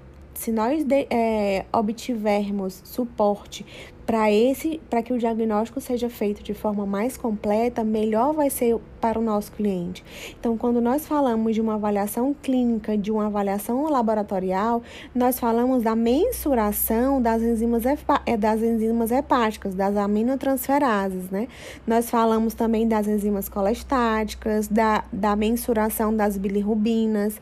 se 0.41 0.51
nós 0.51 0.85
de, 0.85 1.07
é, 1.11 1.67
obtivermos 1.71 2.81
suporte 2.83 3.67
para 4.07 4.33
esse, 4.33 4.81
para 4.89 5.03
que 5.03 5.13
o 5.13 5.19
diagnóstico 5.19 5.83
seja 5.83 6.09
feito 6.09 6.43
de 6.43 6.55
forma 6.55 6.87
mais 6.87 7.15
completa, 7.15 7.85
melhor 7.85 8.33
vai 8.33 8.49
ser 8.49 8.79
para 9.03 9.19
o 9.19 9.23
nosso 9.23 9.53
cliente. 9.53 10.03
Então, 10.41 10.57
quando 10.57 10.81
nós 10.81 11.07
falamos 11.07 11.55
de 11.55 11.61
uma 11.61 11.75
avaliação 11.75 12.35
clínica, 12.43 12.97
de 12.97 13.13
uma 13.13 13.27
avaliação 13.27 13.85
laboratorial, 13.91 14.83
nós 15.15 15.39
falamos 15.39 15.83
da 15.83 15.95
mensuração 15.95 17.21
das 17.21 17.43
enzimas, 17.43 17.85
é, 18.25 18.35
das 18.35 18.63
enzimas 18.63 19.11
hepáticas, 19.11 19.75
das 19.75 19.95
aminotransferases, 19.95 21.29
né? 21.29 21.49
Nós 21.87 22.09
falamos 22.09 22.55
também 22.55 22.89
das 22.89 23.07
enzimas 23.07 23.47
colestáticas, 23.47 24.69
da, 24.69 25.05
da 25.13 25.37
mensuração 25.37 26.17
das 26.17 26.39
bilirrubinas, 26.39 27.39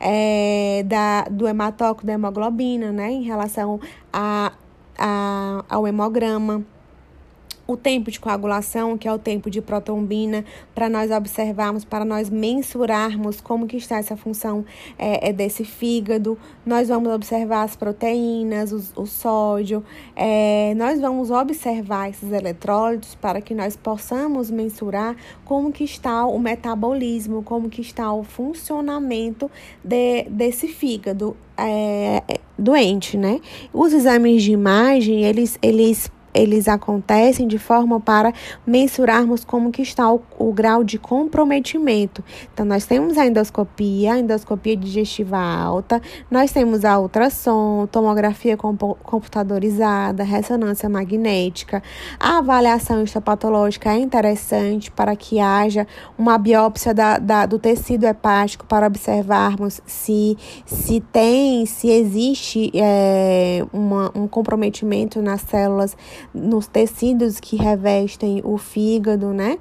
é, 0.00 0.82
da, 0.86 1.24
do 1.24 1.46
hematócrito 1.46 2.06
da 2.06 2.14
hemoglobina, 2.14 2.90
né? 2.90 3.10
Em 3.12 3.22
relação 3.22 3.78
a 4.12 4.52
a, 5.00 5.64
ao 5.68 5.88
hemograma, 5.88 6.62
o 7.72 7.76
tempo 7.76 8.10
de 8.10 8.18
coagulação, 8.18 8.98
que 8.98 9.06
é 9.06 9.12
o 9.12 9.18
tempo 9.18 9.50
de 9.50 9.60
protrombina, 9.60 10.44
para 10.74 10.88
nós 10.88 11.10
observarmos, 11.10 11.84
para 11.84 12.04
nós 12.04 12.28
mensurarmos 12.28 13.40
como 13.40 13.66
que 13.66 13.76
está 13.76 13.98
essa 13.98 14.16
função 14.16 14.64
é, 14.98 15.28
é 15.28 15.32
desse 15.32 15.64
fígado. 15.64 16.36
Nós 16.66 16.88
vamos 16.88 17.12
observar 17.12 17.62
as 17.62 17.76
proteínas, 17.76 18.72
o, 18.96 19.06
sódio, 19.06 19.84
é, 20.16 20.74
nós 20.76 21.00
vamos 21.00 21.30
observar 21.30 22.10
esses 22.10 22.32
eletrólitos 22.32 23.14
para 23.14 23.40
que 23.40 23.54
nós 23.54 23.76
possamos 23.76 24.50
mensurar 24.50 25.16
como 25.44 25.72
que 25.72 25.84
está 25.84 26.26
o 26.26 26.38
metabolismo, 26.38 27.42
como 27.42 27.68
que 27.68 27.80
está 27.80 28.12
o 28.12 28.22
funcionamento 28.22 29.50
de, 29.84 30.24
desse 30.24 30.68
fígado 30.68 31.36
é, 31.56 32.22
é 32.28 32.40
doente, 32.58 33.16
né? 33.16 33.40
Os 33.72 33.92
exames 33.92 34.42
de 34.42 34.52
imagem, 34.52 35.24
eles, 35.24 35.58
eles 35.62 36.10
eles 36.32 36.68
acontecem 36.68 37.46
de 37.46 37.58
forma 37.58 38.00
para 38.00 38.32
mensurarmos 38.66 39.44
como 39.44 39.70
que 39.70 39.82
está 39.82 40.12
o, 40.12 40.22
o, 40.38 40.52
grau 40.52 40.84
de 40.84 40.98
comprometimento. 40.98 42.22
Então, 42.52 42.64
nós 42.64 42.86
temos 42.86 43.18
a 43.18 43.26
endoscopia, 43.26 44.14
a 44.14 44.18
endoscopia 44.18 44.76
digestiva 44.76 45.38
alta, 45.38 46.00
nós 46.30 46.52
temos 46.52 46.84
a 46.84 46.98
ultrassom, 46.98 47.86
tomografia 47.86 48.56
computadorizada, 48.56 50.22
ressonância 50.22 50.88
magnética. 50.88 51.82
A 52.18 52.38
avaliação 52.38 53.02
histopatológica 53.02 53.90
é 53.92 53.98
interessante 53.98 54.90
para 54.90 55.16
que 55.16 55.40
haja 55.40 55.86
uma 56.18 56.38
biópsia 56.38 56.94
da, 56.94 57.18
da, 57.18 57.46
do 57.46 57.58
tecido 57.58 58.04
hepático 58.04 58.64
para 58.66 58.86
observarmos 58.86 59.80
se, 59.86 60.36
se 60.64 61.00
tem, 61.00 61.66
se 61.66 61.88
existe 61.90 62.70
é, 62.74 63.64
uma, 63.72 64.10
um 64.14 64.28
comprometimento 64.28 65.20
nas 65.20 65.40
células 65.42 65.96
nos 66.34 66.66
tecidos 66.66 67.40
que 67.40 67.56
revestem 67.56 68.40
o 68.44 68.56
fígado, 68.56 69.32
né? 69.32 69.58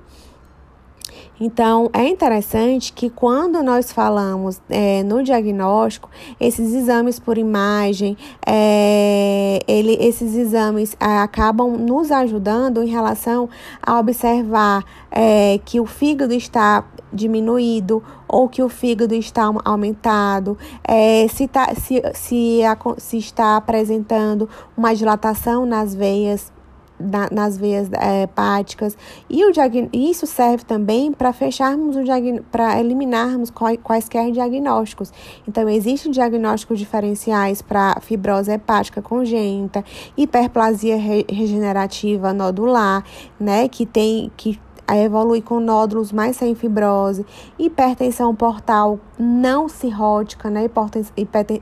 Então, 1.39 1.89
é 1.93 2.07
interessante 2.07 2.91
que 2.91 3.09
quando 3.09 3.63
nós 3.63 3.91
falamos 3.91 4.61
é, 4.69 5.03
no 5.03 5.23
diagnóstico, 5.23 6.09
esses 6.39 6.73
exames 6.73 7.17
por 7.17 7.37
imagem, 7.37 8.17
é, 8.45 9.59
ele, 9.67 9.93
esses 10.01 10.35
exames 10.35 10.95
é, 10.99 11.05
acabam 11.19 11.77
nos 11.77 12.11
ajudando 12.11 12.83
em 12.83 12.87
relação 12.87 13.49
a 13.81 13.97
observar 13.97 14.83
é, 15.09 15.59
que 15.63 15.79
o 15.79 15.85
fígado 15.85 16.33
está 16.33 16.83
diminuído 17.11 18.03
ou 18.27 18.47
que 18.47 18.61
o 18.61 18.69
fígado 18.69 19.15
está 19.15 19.49
aumentado, 19.63 20.57
é, 20.83 21.27
se, 21.29 21.47
tá, 21.47 21.73
se, 21.73 22.01
se, 22.13 22.59
se 22.97 23.17
está 23.17 23.55
apresentando 23.55 24.47
uma 24.77 24.93
dilatação 24.93 25.65
nas 25.65 25.95
veias 25.95 26.51
na, 26.99 27.29
nas 27.31 27.57
veias 27.57 27.89
é, 27.93 28.23
hepáticas. 28.23 28.97
E 29.29 29.45
o 29.45 29.51
isso 29.93 30.25
serve 30.27 30.63
também 30.65 31.11
para 31.11 31.31
fecharmos 31.31 31.95
o 31.95 32.03
para 32.51 32.79
eliminarmos 32.79 33.51
quaisquer 33.83 34.31
diagnósticos. 34.31 35.11
Então, 35.47 35.69
existem 35.69 36.11
diagnósticos 36.11 36.79
diferenciais 36.79 37.61
para 37.61 37.99
fibrose 38.01 38.51
hepática 38.51 39.01
congênita, 39.01 39.83
hiperplasia 40.17 40.97
re 40.97 41.25
regenerativa 41.29 42.33
nodular, 42.33 43.03
né, 43.39 43.67
que 43.67 43.85
tem 43.85 44.31
que 44.35 44.59
evolui 44.97 45.41
com 45.41 45.59
nódulos 45.59 46.11
mais 46.11 46.37
sem 46.37 46.55
fibrose, 46.55 47.25
hipertensão 47.57 48.35
portal 48.35 48.99
não 49.17 49.67
cirrótica, 49.67 50.49
né? 50.49 50.69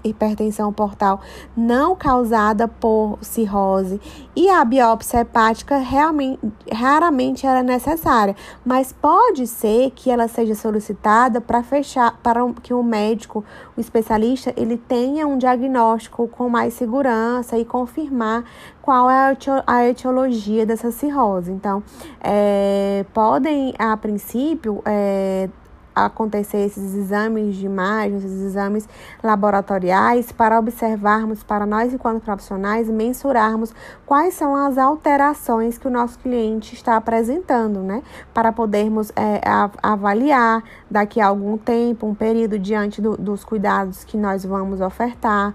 hipertensão 0.04 0.72
portal 0.72 1.20
não 1.56 1.96
causada 1.96 2.68
por 2.68 3.18
cirrose 3.22 4.00
e 4.36 4.50
a 4.50 4.64
biópsia 4.64 5.22
hepática 5.22 5.78
realmente, 5.78 6.40
raramente 6.72 7.46
era 7.48 7.64
necessária, 7.64 8.36
mas 8.64 8.94
pode 8.94 9.48
ser 9.48 9.92
que 9.92 10.12
ela 10.12 10.28
seja 10.28 10.54
solicitada 10.54 11.42
para 11.42 11.64
fechar, 11.64 12.18
para 12.22 12.42
que 12.62 12.74
o 12.74 12.84
médico, 12.84 13.44
o 13.76 13.82
especialista, 13.82 14.54
ele 14.56 14.78
tenha 14.78 15.26
um 15.26 15.38
diagnóstico 15.38 16.28
com 16.28 16.48
mais 16.48 16.76
segurança 16.76 17.58
e 17.58 17.66
confirmar 17.66 18.44
qual 18.88 19.10
é 19.12 19.36
a 19.68 19.86
etiologia 19.86 20.66
dessa 20.66 20.94
cirrose. 20.94 21.52
Então, 21.52 21.84
é, 22.22 23.06
podem, 23.14 23.74
a 23.78 23.98
princípio, 23.98 24.82
é, 24.86 25.50
acontecer 25.94 26.60
esses 26.60 26.96
exames 26.96 27.58
de 27.58 27.66
imagem, 27.66 28.18
esses 28.18 28.42
exames 28.44 28.88
laboratoriais, 29.22 30.32
para 30.32 30.58
observarmos, 30.58 31.44
para 31.44 31.66
nós, 31.66 31.94
enquanto 31.94 32.24
profissionais, 32.24 32.88
mensurarmos 32.88 33.76
quais 34.06 34.36
são 34.36 34.56
as 34.56 34.78
alterações 34.78 35.78
que 35.78 35.90
o 35.90 35.92
nosso 35.92 36.18
cliente 36.20 36.74
está 36.74 36.96
apresentando, 36.96 37.82
né? 37.82 38.02
Para 38.34 38.54
podermos 38.54 39.12
é, 39.18 39.42
avaliar 39.84 40.64
daqui 40.90 41.20
a 41.20 41.28
algum 41.28 41.58
tempo, 41.58 42.08
um 42.08 42.16
período 42.16 42.58
diante 42.58 43.02
do, 43.02 43.18
dos 43.18 43.44
cuidados 43.44 44.06
que 44.06 44.16
nós 44.16 44.46
vamos 44.46 44.80
ofertar. 44.80 45.54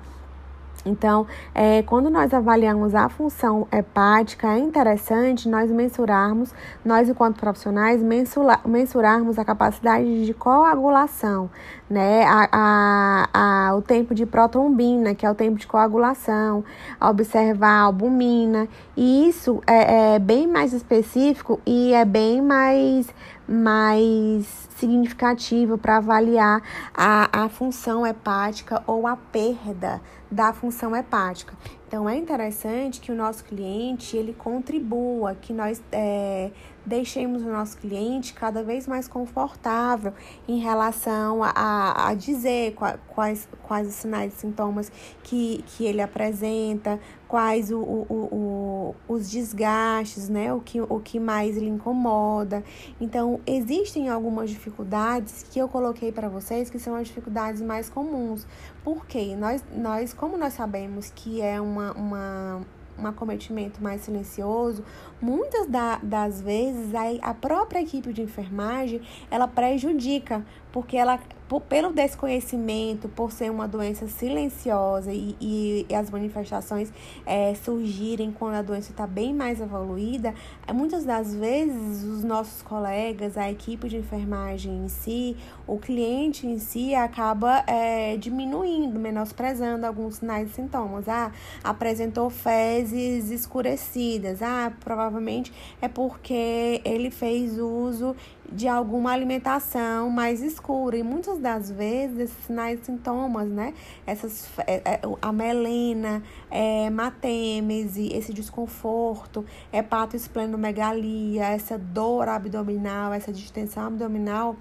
Então, 0.85 1.27
é, 1.55 1.83
quando 1.83 2.11
nós 2.11 2.35
avaliamos 2.35 2.95
a 2.95 3.09
função 3.09 3.67
hepática, 3.73 4.49
é 4.49 4.59
interessante 4.59 5.49
nós 5.49 5.71
mensurarmos, 5.71 6.55
nós 6.85 7.09
enquanto 7.09 7.39
profissionais, 7.39 8.03
mensura, 8.03 8.59
mensurarmos 8.65 9.39
a 9.39 9.45
capacidade 9.45 10.27
de 10.27 10.35
coagulação, 10.35 11.49
né? 11.89 12.25
A, 12.25 12.49
a, 12.53 13.29
a, 13.69 13.77
o 13.77 13.83
tempo 13.83 14.15
de 14.15 14.27
protrombina, 14.27 15.15
que 15.15 15.25
é 15.25 15.31
o 15.31 15.35
tempo 15.35 15.59
de 15.59 15.67
coagulação, 15.67 16.65
observar 17.01 17.69
a 17.69 17.83
albumina, 17.83 18.69
e 18.97 19.29
isso 19.29 19.61
é, 19.67 20.15
é 20.15 20.19
bem 20.19 20.47
mais 20.47 20.73
específico 20.73 21.61
e 21.65 21.93
é 21.93 22.05
bem 22.05 22.43
mais 22.43 23.09
mais 23.53 24.47
significativo 24.77 25.77
para 25.77 25.99
avaliar 25.99 26.63
a, 26.95 27.45
a 27.45 27.49
função 27.49 28.07
hepática 28.07 28.83
ou 28.87 29.07
a 29.07 29.17
perda 29.17 30.01
da 30.31 30.53
função 30.53 30.97
hepática. 30.97 31.55
Então 31.87 32.09
é 32.09 32.17
interessante 32.17 33.01
que 33.01 33.13
o 33.13 33.15
nosso 33.15 33.45
cliente 33.45 34.17
ele 34.17 34.33
contribua, 34.33 35.35
que 35.35 35.53
nós 35.53 35.83
é, 35.93 36.51
deixemos 36.85 37.43
o 37.43 37.51
nosso 37.51 37.77
cliente 37.79 38.35
cada 38.35 38.63
vez 38.63 38.87
mais 38.87 39.07
confortável 39.07 40.13
em 40.49 40.59
relação 40.59 41.43
a, 41.43 42.09
a 42.09 42.15
dizer 42.15 42.75
quais, 43.09 43.49
quais 43.63 43.89
os 43.89 43.95
sinais 43.95 44.35
e 44.35 44.37
sintomas 44.37 44.91
que, 45.23 45.65
que 45.69 45.85
ele 45.85 46.01
apresenta, 46.03 46.99
quais 47.29 47.71
o, 47.71 47.79
o, 47.79 48.07
o, 48.11 48.95
os 49.09 49.31
desgastes, 49.31 50.29
né? 50.29 50.53
O 50.53 50.61
que, 50.61 50.81
o 50.81 51.01
que 51.01 51.19
mais 51.19 51.57
lhe 51.57 51.69
incomoda. 51.69 52.63
Então, 53.01 53.41
existem 53.47 54.09
algumas 54.09 54.51
dificuldades 54.51 55.45
que 55.51 55.59
eu 55.59 55.69
coloquei 55.69 56.13
para 56.13 56.29
vocês 56.29 56.69
que 56.69 56.79
são 56.79 56.95
as 56.95 57.09
dificuldades 57.09 57.63
mais 57.63 57.89
comuns. 57.89 58.47
Porque 58.85 59.35
nós, 59.37 59.65
nós 59.75 60.13
como 60.13 60.37
nós 60.37 60.53
sabemos 60.53 61.11
que 61.15 61.41
é 61.41 61.61
uma, 61.61 61.93
uma 61.93 62.61
um 62.99 63.07
acometimento 63.07 63.83
mais 63.83 64.03
silencioso, 64.03 64.85
muitas 65.21 65.67
da, 65.67 65.99
das 66.03 66.41
vezes 66.41 66.95
a, 66.95 67.31
a 67.31 67.35
própria 67.35 67.81
equipe 67.81 68.13
de 68.13 68.23
enfermagem 68.23 69.01
ela 69.31 69.49
prejudica, 69.49 70.45
porque 70.73 70.97
ela 70.97 71.21
por, 71.53 71.61
pelo 71.61 71.93
desconhecimento, 71.93 73.11
por 73.11 73.31
ser 73.31 73.51
uma 73.51 73.69
doença 73.69 74.07
silenciosa 74.09 75.13
e, 75.13 75.37
e, 75.39 75.87
e 75.87 75.95
as 75.95 76.11
manifestações 76.11 76.91
é, 77.27 77.55
surgirem 77.55 78.33
quando 78.33 78.55
a 78.55 78.63
doença 78.63 78.91
está 78.91 79.07
bem 79.07 79.35
mais 79.35 79.61
evoluída, 79.61 80.35
é, 80.67 80.73
muitas 80.73 81.05
das 81.05 81.35
vezes 81.35 82.05
os 82.05 82.25
nossos 82.25 82.63
colegas, 82.63 83.37
a 83.37 83.51
equipe 83.51 83.87
de 83.87 83.99
enfermagem 83.99 84.85
em 84.85 84.89
si, 84.89 85.37
o 85.67 85.77
cliente 85.77 86.47
em 86.47 86.59
si 86.59 86.95
acaba 86.95 87.63
é, 87.67 88.17
diminuindo, 88.17 88.99
menosprezando 88.99 89.87
alguns 89.87 90.17
sinais 90.17 90.49
e 90.49 90.55
sintomas. 90.55 91.07
Ah, 91.07 91.33
apresentou 91.63 92.31
fezes 92.31 93.31
escurecidas. 93.31 94.41
Ah, 94.41 94.73
provavelmente 94.81 95.53
é 95.83 95.89
porque 95.89 96.81
ele 96.83 97.11
fez 97.11 97.59
uso 97.59 98.17
de 98.55 98.69
alguma 98.69 99.13
alimentação 99.13 100.11
mais 100.11 100.43
escura. 100.43 100.97
E 100.97 101.03
muitas 101.03 101.39
das 101.39 101.71
vezes 101.71 102.19
esses 102.19 102.45
sinais 102.45 102.81
e 102.81 102.85
sintomas, 102.85 103.49
né? 103.49 103.75
Essas, 104.07 104.49
é, 104.67 104.75
é, 104.85 105.01
a 105.21 105.33
melena, 105.33 106.23
é, 106.51 106.87
hematêmese, 106.87 108.13
esse 108.13 108.33
desconforto, 108.33 109.45
hepatoesplenomegalia, 109.73 111.45
essa 111.47 111.79
dor 111.79 112.29
abdominal, 112.29 113.13
essa 113.13 113.33
distensão 113.33 113.87
abdominal, 113.87 114.57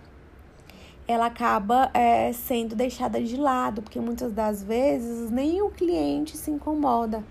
ela 1.08 1.26
acaba 1.26 1.92
é, 1.94 2.32
sendo 2.32 2.76
deixada 2.76 3.22
de 3.22 3.36
lado, 3.36 3.82
porque 3.82 4.00
muitas 4.00 4.32
das 4.32 4.64
vezes 4.64 5.30
nem 5.30 5.62
o 5.62 5.70
cliente 5.70 6.38
se 6.38 6.50
incomoda 6.50 7.24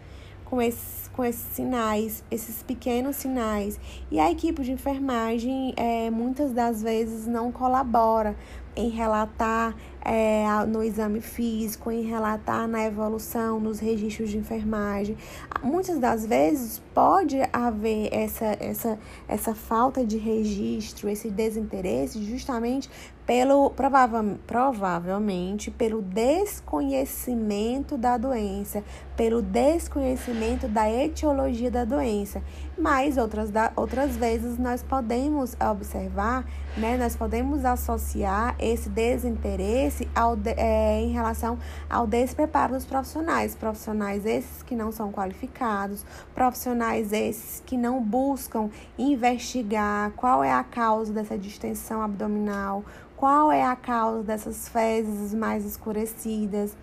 com 0.50 0.60
esses, 0.60 1.08
com 1.12 1.24
esses 1.24 1.54
sinais, 1.54 2.24
esses 2.28 2.60
pequenos 2.62 3.16
sinais. 3.16 3.78
E 4.10 4.18
a 4.18 4.30
equipe 4.30 4.62
de 4.62 4.72
enfermagem 4.72 5.72
é, 5.76 6.10
muitas 6.10 6.52
das 6.52 6.82
vezes 6.82 7.24
não 7.26 7.52
colabora, 7.52 8.36
em 8.76 8.88
relatar 8.88 9.76
é, 10.02 10.44
no 10.66 10.82
exame 10.82 11.20
físico, 11.20 11.90
em 11.90 12.02
relatar 12.02 12.66
na 12.66 12.84
evolução, 12.84 13.60
nos 13.60 13.78
registros 13.78 14.30
de 14.30 14.38
enfermagem. 14.38 15.16
Muitas 15.62 15.98
das 15.98 16.24
vezes 16.24 16.80
pode 16.94 17.36
haver 17.52 18.08
essa, 18.12 18.56
essa, 18.60 18.98
essa 19.28 19.54
falta 19.54 20.04
de 20.04 20.16
registro, 20.16 21.08
esse 21.08 21.30
desinteresse, 21.30 22.22
justamente 22.24 22.88
pelo 23.30 23.70
prova 23.70 24.24
provavelmente 24.44 25.70
pelo 25.70 26.02
desconhecimento 26.02 27.96
da 27.96 28.18
doença, 28.18 28.82
pelo 29.16 29.40
desconhecimento 29.40 30.66
da 30.66 30.90
etiologia 30.90 31.70
da 31.70 31.84
doença. 31.84 32.42
Mas 32.80 33.18
outras, 33.18 33.50
da, 33.50 33.72
outras 33.76 34.16
vezes 34.16 34.58
nós 34.58 34.82
podemos 34.82 35.54
observar, 35.60 36.46
né, 36.78 36.96
nós 36.96 37.14
podemos 37.14 37.62
associar 37.62 38.56
esse 38.58 38.88
desinteresse 38.88 40.08
ao, 40.14 40.34
é, 40.56 41.02
em 41.02 41.12
relação 41.12 41.58
ao 41.90 42.06
despreparo 42.06 42.72
dos 42.72 42.86
profissionais. 42.86 43.54
Profissionais 43.54 44.24
esses 44.24 44.62
que 44.62 44.74
não 44.74 44.90
são 44.90 45.12
qualificados, 45.12 46.06
profissionais 46.34 47.12
esses 47.12 47.62
que 47.66 47.76
não 47.76 48.02
buscam 48.02 48.70
investigar 48.98 50.12
qual 50.12 50.42
é 50.42 50.50
a 50.50 50.64
causa 50.64 51.12
dessa 51.12 51.36
distensão 51.36 52.00
abdominal, 52.00 52.82
qual 53.14 53.52
é 53.52 53.62
a 53.62 53.76
causa 53.76 54.22
dessas 54.22 54.70
fezes 54.70 55.34
mais 55.34 55.66
escurecidas. 55.66 56.74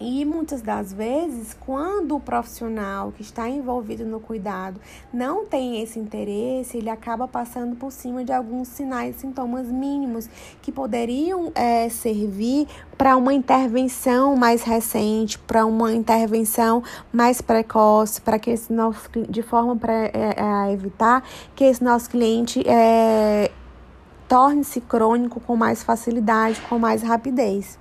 E 0.00 0.24
muitas 0.24 0.60
das 0.60 0.92
vezes, 0.92 1.54
quando 1.54 2.16
o 2.16 2.20
profissional 2.20 3.12
que 3.12 3.22
está 3.22 3.48
envolvido 3.48 4.04
no 4.04 4.18
cuidado 4.18 4.80
não 5.12 5.46
tem 5.46 5.80
esse 5.80 5.98
interesse, 5.98 6.78
ele 6.78 6.90
acaba 6.90 7.28
passando 7.28 7.76
por 7.76 7.92
cima 7.92 8.24
de 8.24 8.32
alguns 8.32 8.68
sinais 8.68 9.16
sintomas 9.16 9.68
mínimos 9.68 10.28
que 10.60 10.72
poderiam 10.72 11.52
é, 11.54 11.88
servir 11.88 12.66
para 12.98 13.16
uma 13.16 13.32
intervenção 13.32 14.36
mais 14.36 14.62
recente, 14.62 15.38
para 15.38 15.64
uma 15.64 15.92
intervenção 15.92 16.82
mais 17.12 17.40
precoce, 17.40 18.20
para 18.20 18.38
que 18.38 18.50
esse 18.50 18.72
nosso 18.72 19.08
de 19.28 19.42
forma 19.42 19.76
para 19.76 19.92
é, 19.92 20.10
é, 20.12 20.72
evitar 20.72 21.22
que 21.54 21.64
esse 21.64 21.82
nosso 21.82 22.10
cliente 22.10 22.62
é, 22.68 23.50
torne-se 24.28 24.80
crônico 24.80 25.38
com 25.40 25.56
mais 25.56 25.82
facilidade, 25.84 26.60
com 26.62 26.78
mais 26.78 27.02
rapidez. 27.02 27.78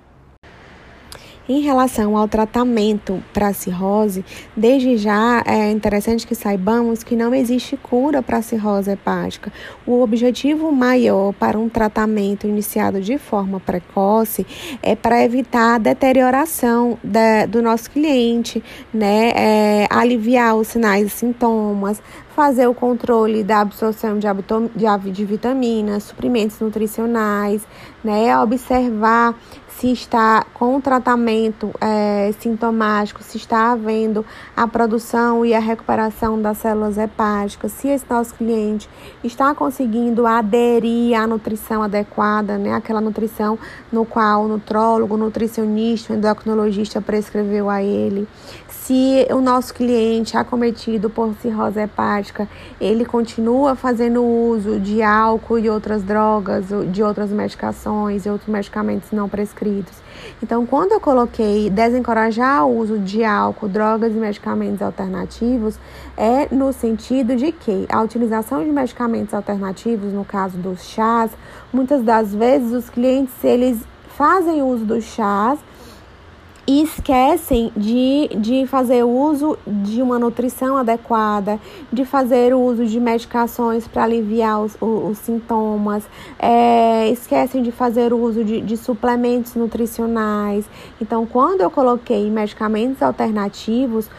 Em 1.48 1.60
relação 1.60 2.16
ao 2.16 2.26
tratamento 2.26 3.22
para 3.34 3.50
a 3.50 3.54
cirrose, 3.54 4.24
desde 4.56 4.96
já 4.96 5.44
é 5.46 5.70
interessante 5.72 6.26
que 6.26 6.34
saibamos 6.34 7.04
que 7.04 7.18
não 7.18 7.36
existe 7.36 7.76
cura 7.76 8.24
para 8.24 8.38
a 8.38 8.42
cirrose 8.42 8.92
hepática. 8.92 9.52
O 9.86 10.02
objetivo 10.02 10.72
maior 10.72 11.34
para 11.34 11.60
um 11.60 11.68
tratamento 11.68 12.48
iniciado 12.48 13.02
de 13.02 13.18
forma 13.18 13.60
precoce 13.60 14.48
é 14.82 14.96
para 14.96 15.22
evitar 15.22 15.76
a 15.76 15.78
deterioração 15.80 16.98
da, 17.04 17.46
do 17.46 17.62
nosso 17.62 17.92
cliente, 17.92 18.64
né? 18.94 19.34
É, 19.36 19.88
aliviar 19.90 20.56
os 20.56 20.70
sinais 20.70 21.08
e 21.08 21.10
sintomas, 21.10 22.02
fazer 22.34 22.68
o 22.68 22.74
controle 22.74 23.44
da 23.44 23.60
absorção 23.60 24.18
de, 24.18 24.28
de, 24.76 25.12
de 25.12 25.26
vitaminas, 25.26 26.04
suprimentos 26.04 26.60
nutricionais, 26.60 27.62
né? 28.04 28.38
Observar 28.40 29.36
se 29.80 29.92
está 29.92 30.46
com 30.54 30.78
o 30.78 30.82
tratamento 30.82 31.72
é, 31.82 32.32
sintomático, 32.40 33.24
se 33.24 33.38
está 33.38 33.72
havendo 33.72 34.26
a 34.56 34.68
produção 34.68 35.46
e 35.46 35.54
a 35.54 35.60
recuperação 35.60 36.42
das 36.42 36.60
células 36.60 36.98
hepáticas, 36.98 37.72
se 37.72 37.88
esse 37.88 38.06
nosso 38.10 38.36
cliente 38.36 38.90
está 39.24 39.54
conseguindo 39.56 40.28
aderir 40.28 41.20
à 41.20 41.26
nutrição 41.26 41.82
adequada, 41.82 42.58
né, 42.58 42.74
aquela 42.74 43.02
nutrição 43.02 43.58
no 43.92 44.06
qual 44.06 44.44
o 44.44 44.48
nutrólogo, 44.48 45.16
o 45.16 45.18
nutricionista, 45.18 46.14
o 46.14 46.16
endocrinologista 46.16 47.02
prescreveu 47.02 47.70
a 47.70 47.82
ele, 47.82 48.28
se 48.68 49.26
o 49.32 49.40
nosso 49.40 49.74
cliente 49.74 50.36
acometido 50.36 51.10
por 51.10 51.34
cirrose 51.42 51.80
hepática, 51.80 52.50
ele 52.82 53.06
continua 53.06 53.76
fazendo 53.76 54.22
uso 54.22 54.78
de 54.78 55.02
álcool 55.02 55.58
e 55.58 55.70
outras 55.70 56.04
drogas, 56.04 56.66
de 56.92 57.02
outras 57.02 57.30
medicações 57.32 58.26
e 58.26 58.30
outros 58.30 58.50
medicamentos 58.50 59.12
não 59.12 59.30
prescritos. 59.30 59.63
Então, 60.42 60.66
quando 60.66 60.92
eu 60.92 61.00
coloquei 61.00 61.70
desencorajar 61.70 62.66
o 62.66 62.78
uso 62.78 63.00
de 63.00 63.24
álcool, 63.24 63.68
drogas 63.68 64.14
e 64.14 64.18
medicamentos 64.18 64.82
alternativos, 64.82 65.80
é 66.18 66.54
no 66.54 66.74
sentido 66.74 67.36
de 67.36 67.52
que 67.52 67.86
a 67.90 68.02
utilização 68.02 68.64
de 68.64 68.72
medicamentos 68.72 69.34
alternativos, 69.34 70.12
no 70.14 70.26
caso 70.26 70.58
dos 70.58 70.84
chás, 70.84 71.32
muitas 71.72 72.04
das 72.04 72.34
vezes 72.34 72.72
os 72.72 72.90
clientes 72.90 73.34
eles 73.44 73.80
fazem 74.16 74.62
uso 74.62 74.86
dos 74.86 75.04
chás 75.04 75.60
e 76.66 76.82
esquecem 76.84 77.72
de, 77.76 78.30
de 78.38 78.66
fazer 78.68 79.04
uso 79.04 79.58
de 79.68 80.02
uma 80.02 80.18
nutrição 80.18 80.78
adequada, 80.78 81.60
de 81.92 82.06
fazer 82.06 82.54
uso 82.54 82.86
de 82.86 83.00
medicações 83.00 83.88
para 83.88 84.04
aliviar 84.04 84.62
os, 84.62 84.78
os, 84.80 85.12
os 85.12 85.18
sintomas, 85.18 86.04
é, 86.40 87.10
esquecem 87.10 87.62
de 87.62 87.72
fazer 87.72 88.14
uso 88.14 88.44
de, 88.44 88.62
de 88.62 88.78
suplementos 88.78 89.56
nutricionais. 89.56 90.66
Então, 91.02 91.26
quando 91.26 91.62
eu 91.62 91.70
coloquei 91.70 92.30
medicamentos 92.30 93.02
alternativos, 93.02 94.10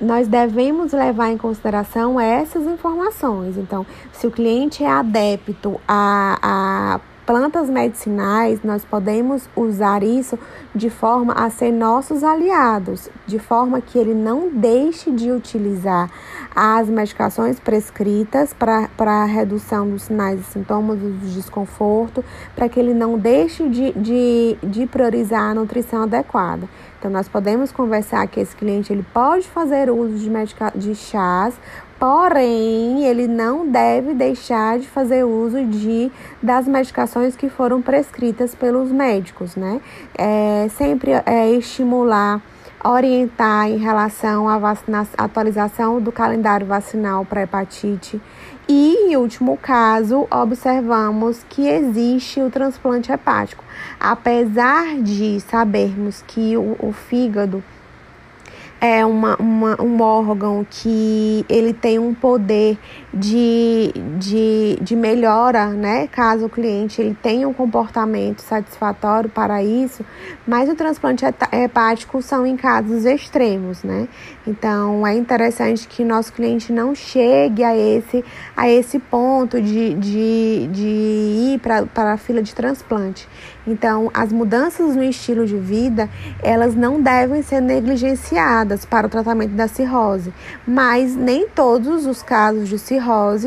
nós 0.00 0.28
devemos 0.28 0.92
levar 0.92 1.30
em 1.30 1.38
consideração 1.38 2.20
essas 2.20 2.64
informações. 2.64 3.56
Então, 3.56 3.84
se 4.12 4.26
o 4.26 4.30
cliente 4.30 4.84
é 4.84 4.88
adepto 4.88 5.80
a, 5.88 6.38
a 6.42 7.00
plantas 7.26 7.68
medicinais, 7.68 8.62
nós 8.62 8.84
podemos 8.84 9.48
usar 9.56 10.04
isso 10.04 10.38
de 10.72 10.88
forma 10.88 11.32
a 11.32 11.50
ser 11.50 11.72
nossos 11.72 12.22
aliados, 12.22 13.10
de 13.26 13.40
forma 13.40 13.80
que 13.80 13.98
ele 13.98 14.14
não 14.14 14.48
deixe 14.48 15.10
de 15.10 15.32
utilizar 15.32 16.08
as 16.54 16.88
medicações 16.88 17.58
prescritas 17.58 18.54
para 18.54 19.24
redução 19.24 19.90
dos 19.90 20.02
sinais 20.02 20.40
e 20.40 20.44
sintomas 20.44 20.98
do 20.98 21.10
desconforto, 21.34 22.24
para 22.54 22.68
que 22.68 22.78
ele 22.78 22.94
não 22.94 23.18
deixe 23.18 23.68
de, 23.68 23.92
de, 23.92 24.56
de 24.62 24.86
priorizar 24.86 25.50
a 25.50 25.54
nutrição 25.54 26.04
adequada. 26.04 26.68
Então, 26.98 27.10
nós 27.10 27.28
podemos 27.28 27.70
conversar 27.70 28.26
que 28.26 28.40
esse 28.40 28.56
cliente 28.56 28.92
ele 28.92 29.04
pode 29.12 29.46
fazer 29.48 29.90
uso 29.90 30.16
de, 30.16 30.30
medica 30.30 30.72
de 30.74 30.94
chás 30.94 31.54
Porém, 31.98 33.04
ele 33.04 33.26
não 33.26 33.66
deve 33.66 34.12
deixar 34.12 34.78
de 34.78 34.86
fazer 34.86 35.24
uso 35.24 35.64
de 35.64 36.12
das 36.42 36.68
medicações 36.68 37.34
que 37.34 37.48
foram 37.48 37.80
prescritas 37.80 38.54
pelos 38.54 38.92
médicos, 38.92 39.56
né? 39.56 39.80
É, 40.16 40.68
sempre 40.76 41.12
é, 41.24 41.50
estimular, 41.52 42.42
orientar 42.84 43.70
em 43.70 43.78
relação 43.78 44.46
à 44.46 44.60
atualização 45.16 45.98
do 45.98 46.12
calendário 46.12 46.66
vacinal 46.66 47.24
para 47.24 47.42
hepatite. 47.42 48.20
E, 48.68 49.12
em 49.12 49.16
último 49.16 49.56
caso, 49.56 50.26
observamos 50.30 51.46
que 51.48 51.66
existe 51.66 52.42
o 52.42 52.50
transplante 52.50 53.10
hepático. 53.10 53.64
Apesar 53.98 55.00
de 55.00 55.40
sabermos 55.40 56.22
que 56.26 56.56
o, 56.56 56.76
o 56.78 56.92
fígado 56.92 57.64
é 58.86 59.04
uma, 59.04 59.36
uma, 59.36 59.82
um 59.82 60.00
órgão 60.00 60.64
que 60.68 61.44
ele 61.48 61.72
tem 61.72 61.98
um 61.98 62.14
poder 62.14 62.78
de, 63.18 63.92
de, 64.18 64.78
de 64.80 64.94
melhora, 64.94 65.68
né? 65.68 66.06
Caso 66.08 66.46
o 66.46 66.48
cliente 66.50 67.00
ele 67.00 67.16
tenha 67.22 67.48
um 67.48 67.52
comportamento 67.52 68.40
satisfatório 68.40 69.30
para 69.30 69.62
isso, 69.62 70.04
mas 70.46 70.68
o 70.68 70.74
transplante 70.74 71.24
hepático 71.24 72.20
são 72.20 72.46
em 72.46 72.56
casos 72.56 73.06
extremos, 73.06 73.82
né? 73.82 74.06
Então 74.46 75.06
é 75.06 75.14
interessante 75.14 75.88
que 75.88 76.04
nosso 76.04 76.32
cliente 76.32 76.72
não 76.72 76.94
chegue 76.94 77.64
a 77.64 77.74
esse, 77.74 78.22
a 78.54 78.68
esse 78.68 78.98
ponto 78.98 79.62
de, 79.62 79.94
de, 79.94 80.68
de 80.70 80.86
ir 81.54 81.60
para 81.60 82.12
a 82.12 82.16
fila 82.18 82.42
de 82.42 82.54
transplante. 82.54 83.26
Então, 83.66 84.12
as 84.14 84.32
mudanças 84.32 84.94
no 84.94 85.02
estilo 85.02 85.44
de 85.44 85.56
vida, 85.56 86.08
elas 86.40 86.76
não 86.76 87.02
devem 87.02 87.42
ser 87.42 87.60
negligenciadas 87.60 88.84
para 88.84 89.08
o 89.08 89.10
tratamento 89.10 89.54
da 89.54 89.66
cirrose, 89.66 90.32
mas 90.64 91.16
nem 91.16 91.48
todos 91.48 92.06
os 92.06 92.22
casos 92.22 92.68
de 92.68 92.78
cirrose 92.78 93.05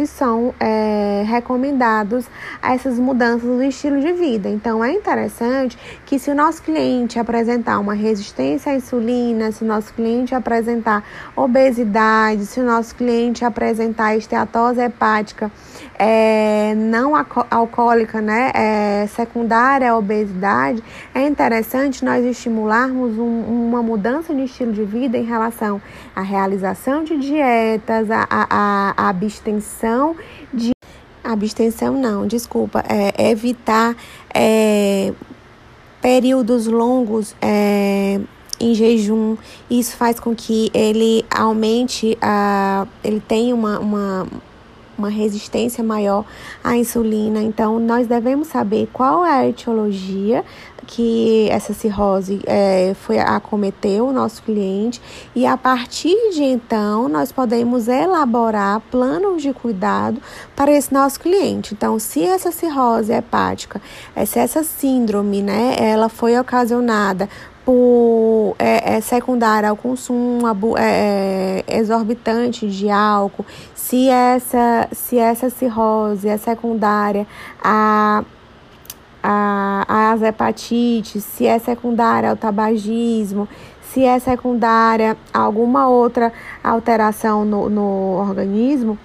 são 0.09 0.53
é, 0.59 1.23
recomendados 1.27 2.25
a 2.61 2.73
essas 2.73 2.97
mudanças 2.97 3.43
no 3.43 3.63
estilo 3.63 3.99
de 3.99 4.13
vida. 4.13 4.49
Então, 4.49 4.83
é 4.83 4.91
interessante 4.91 5.77
que 6.05 6.17
se 6.17 6.31
o 6.31 6.35
nosso 6.35 6.61
cliente 6.61 7.19
apresentar 7.19 7.79
uma 7.79 7.93
resistência 7.93 8.71
à 8.71 8.75
insulina, 8.75 9.51
se 9.51 9.63
o 9.63 9.67
nosso 9.67 9.93
cliente 9.93 10.33
apresentar 10.33 11.03
obesidade, 11.35 12.45
se 12.45 12.59
o 12.59 12.63
nosso 12.63 12.95
cliente 12.95 13.43
apresentar 13.43 14.15
esteatose 14.15 14.81
hepática 14.81 15.51
é, 15.99 16.73
não 16.75 17.13
alcoólica, 17.51 18.21
né, 18.21 18.51
é, 18.53 19.07
secundária 19.07 19.91
à 19.91 19.97
obesidade, 19.97 20.81
é 21.13 21.27
interessante 21.27 22.05
nós 22.05 22.23
estimularmos 22.23 23.17
um, 23.17 23.67
uma 23.67 23.83
mudança 23.83 24.33
de 24.33 24.43
estilo 24.43 24.71
de 24.71 24.85
vida 24.85 25.17
em 25.17 25.25
relação 25.25 25.81
à 26.15 26.21
realização 26.21 27.03
de 27.03 27.17
dietas, 27.17 28.09
à, 28.09 28.25
à, 28.29 29.09
à 29.09 29.13
abstenção 29.49 30.15
de 30.53 30.71
abstenção 31.23 31.99
não, 31.99 32.25
desculpa, 32.25 32.83
é, 32.87 33.29
evitar 33.29 33.95
é, 34.33 35.13
períodos 36.01 36.65
longos 36.67 37.35
é, 37.41 38.19
em 38.59 38.73
jejum. 38.73 39.37
Isso 39.69 39.95
faz 39.95 40.19
com 40.19 40.35
que 40.35 40.71
ele 40.73 41.25
aumente, 41.29 42.17
a, 42.21 42.87
ele 43.03 43.19
tenha 43.19 43.53
uma, 43.53 43.79
uma, 43.79 44.27
uma 44.97 45.09
resistência 45.09 45.83
maior 45.83 46.25
à 46.63 46.75
insulina. 46.75 47.41
Então, 47.41 47.79
nós 47.79 48.07
devemos 48.07 48.47
saber 48.47 48.87
qual 48.91 49.25
é 49.25 49.39
a 49.39 49.47
etiologia 49.47 50.43
que 50.91 51.47
essa 51.51 51.71
cirrose 51.71 52.41
é, 52.47 52.95
foi 52.95 53.19
acometeu 53.19 54.07
o 54.07 54.11
nosso 54.11 54.41
cliente 54.41 54.99
e 55.35 55.45
a 55.45 55.55
partir 55.55 56.15
de 56.33 56.41
então 56.41 57.07
nós 57.07 57.31
podemos 57.31 57.87
elaborar 57.87 58.81
planos 58.89 59.43
de 59.43 59.53
cuidado 59.53 60.19
para 60.55 60.71
esse 60.71 60.91
nosso 60.91 61.19
cliente. 61.19 61.75
Então, 61.75 61.99
se 61.99 62.23
essa 62.23 62.51
cirrose 62.51 63.13
hepática, 63.13 63.79
é, 64.15 64.25
se 64.25 64.39
essa 64.39 64.63
síndrome, 64.63 65.43
né, 65.43 65.75
ela 65.77 66.09
foi 66.09 66.35
ocasionada 66.39 67.29
por 67.63 68.55
é, 68.57 68.95
é, 68.95 69.01
secundária 69.01 69.69
ao 69.69 69.77
consumo 69.77 70.47
é, 70.75 71.63
é, 71.67 71.77
exorbitante 71.77 72.67
de 72.67 72.89
álcool, 72.89 73.45
se 73.75 74.09
essa, 74.09 74.87
se 74.91 75.19
essa 75.19 75.51
cirrose 75.51 76.27
é 76.27 76.37
secundária 76.37 77.27
a 77.63 78.23
a, 79.23 80.11
as 80.11 80.21
hepatites, 80.21 81.23
se 81.23 81.45
é 81.45 81.59
secundária 81.59 82.29
ao 82.29 82.37
tabagismo, 82.37 83.47
se 83.81 84.03
é 84.03 84.19
secundária 84.19 85.17
a 85.33 85.39
alguma 85.39 85.87
outra 85.87 86.31
alteração 86.63 87.43
no, 87.43 87.69
no 87.69 88.19
organismo, 88.19 88.97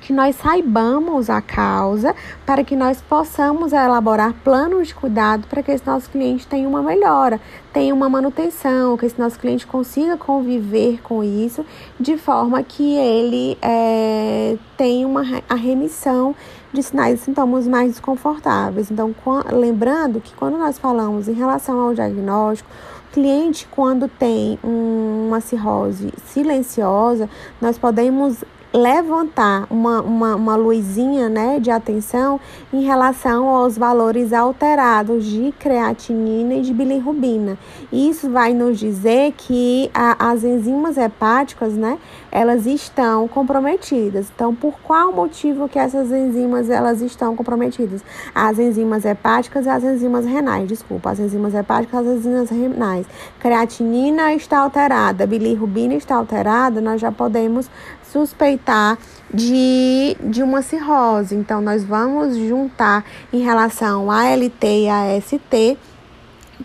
que 0.00 0.12
nós 0.12 0.36
saibamos 0.36 1.28
a 1.28 1.40
causa 1.40 2.14
para 2.46 2.64
que 2.64 2.76
nós 2.76 3.00
possamos 3.00 3.72
elaborar 3.72 4.32
planos 4.44 4.88
de 4.88 4.94
cuidado 4.94 5.46
para 5.48 5.62
que 5.62 5.70
esse 5.70 5.86
nosso 5.86 6.08
cliente 6.10 6.46
tenha 6.46 6.68
uma 6.68 6.82
melhora, 6.82 7.40
tenha 7.72 7.94
uma 7.94 8.08
manutenção, 8.08 8.96
que 8.96 9.06
esse 9.06 9.18
nosso 9.18 9.38
cliente 9.38 9.66
consiga 9.66 10.16
conviver 10.16 11.00
com 11.02 11.22
isso 11.22 11.64
de 11.98 12.16
forma 12.16 12.62
que 12.62 12.96
ele 12.96 13.58
é, 13.60 14.56
tenha 14.76 15.06
uma, 15.06 15.22
a 15.48 15.54
remissão 15.54 16.34
de 16.72 16.82
sinais 16.82 17.20
e 17.20 17.24
sintomas 17.24 17.66
mais 17.66 17.92
desconfortáveis. 17.92 18.90
Então, 18.90 19.14
lembrando 19.52 20.20
que 20.20 20.34
quando 20.34 20.58
nós 20.58 20.78
falamos 20.78 21.28
em 21.28 21.32
relação 21.32 21.80
ao 21.80 21.94
diagnóstico, 21.94 22.68
cliente, 23.12 23.66
quando 23.70 24.08
tem 24.08 24.58
uma 24.62 25.40
cirrose 25.40 26.12
silenciosa, 26.26 27.28
nós 27.60 27.78
podemos 27.78 28.44
levantar 28.72 29.66
uma, 29.70 30.00
uma, 30.02 30.36
uma 30.36 30.56
luzinha 30.56 31.28
né, 31.28 31.58
de 31.58 31.70
atenção 31.70 32.38
em 32.72 32.82
relação 32.82 33.48
aos 33.48 33.78
valores 33.78 34.32
alterados 34.32 35.24
de 35.24 35.52
creatinina 35.58 36.54
e 36.54 36.62
de 36.62 36.74
bilirrubina. 36.74 37.58
Isso 37.90 38.30
vai 38.30 38.52
nos 38.52 38.78
dizer 38.78 39.32
que 39.36 39.90
a, 39.94 40.30
as 40.30 40.44
enzimas 40.44 40.96
hepáticas, 40.98 41.72
né, 41.72 41.98
elas 42.30 42.66
estão 42.66 43.26
comprometidas. 43.26 44.30
Então, 44.34 44.54
por 44.54 44.78
qual 44.80 45.12
motivo 45.12 45.68
que 45.68 45.78
essas 45.78 46.10
enzimas 46.10 46.68
elas 46.68 47.00
estão 47.00 47.34
comprometidas? 47.34 48.04
As 48.34 48.58
enzimas 48.58 49.04
hepáticas 49.04 49.64
e 49.64 49.68
as 49.68 49.82
enzimas 49.82 50.26
renais, 50.26 50.68
desculpa, 50.68 51.10
as 51.10 51.18
enzimas 51.18 51.54
hepáticas 51.54 52.04
e 52.04 52.08
as 52.08 52.16
enzimas 52.18 52.50
renais. 52.50 53.06
Creatinina 53.40 54.34
está 54.34 54.58
alterada, 54.58 55.26
bilirrubina 55.26 55.94
está 55.94 56.16
alterada, 56.16 56.80
nós 56.80 57.00
já 57.00 57.10
podemos 57.10 57.70
suspeitar 58.12 58.98
de, 59.32 60.16
de 60.20 60.42
uma 60.42 60.62
cirrose. 60.62 61.34
Então, 61.34 61.60
nós 61.60 61.84
vamos 61.84 62.36
juntar 62.36 63.04
em 63.32 63.40
relação 63.40 64.10
a 64.10 64.24
LT 64.24 64.84
e 64.84 64.88
a 64.88 65.20
ST 65.20 65.78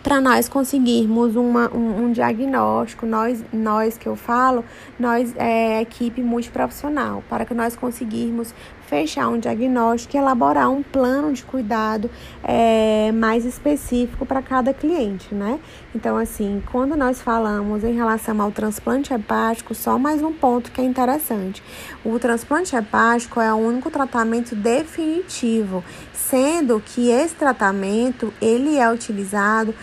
para 0.02 0.20
nós 0.20 0.48
conseguirmos 0.48 1.36
uma, 1.36 1.70
um, 1.72 2.04
um, 2.04 2.12
diagnóstico, 2.12 3.06
nós, 3.06 3.44
nós 3.52 3.96
que 3.96 4.06
eu 4.06 4.16
falo, 4.16 4.64
nós 4.98 5.32
é 5.36 5.80
equipe 5.80 6.20
multiprofissional, 6.20 7.22
para 7.28 7.44
que 7.44 7.54
nós 7.54 7.76
conseguirmos 7.76 8.52
fechar 8.94 9.28
um 9.28 9.40
diagnóstico 9.40 10.16
e 10.16 10.20
elaborar 10.20 10.70
um 10.70 10.80
plano 10.80 11.32
de 11.32 11.42
cuidado 11.42 12.08
é, 12.44 13.10
mais 13.10 13.44
específico 13.44 14.24
para 14.24 14.40
cada 14.40 14.72
cliente, 14.72 15.34
né? 15.34 15.58
Então, 15.92 16.16
assim, 16.16 16.62
quando 16.70 16.96
nós 16.96 17.20
falamos 17.20 17.82
em 17.82 17.92
relação 17.92 18.40
ao 18.40 18.52
transplante 18.52 19.12
hepático, 19.12 19.74
só 19.74 19.98
mais 19.98 20.22
um 20.22 20.32
ponto 20.32 20.70
que 20.70 20.80
é 20.80 20.84
interessante. 20.84 21.60
O 22.04 22.20
transplante 22.20 22.76
hepático 22.76 23.40
é 23.40 23.52
o 23.52 23.56
único 23.56 23.90
tratamento 23.90 24.54
definitivo, 24.54 25.82
sendo 26.12 26.80
que 26.80 27.10
esse 27.10 27.34
tratamento 27.34 28.32
ele 28.40 28.78
é 28.78 28.88
utilizado 28.88 29.74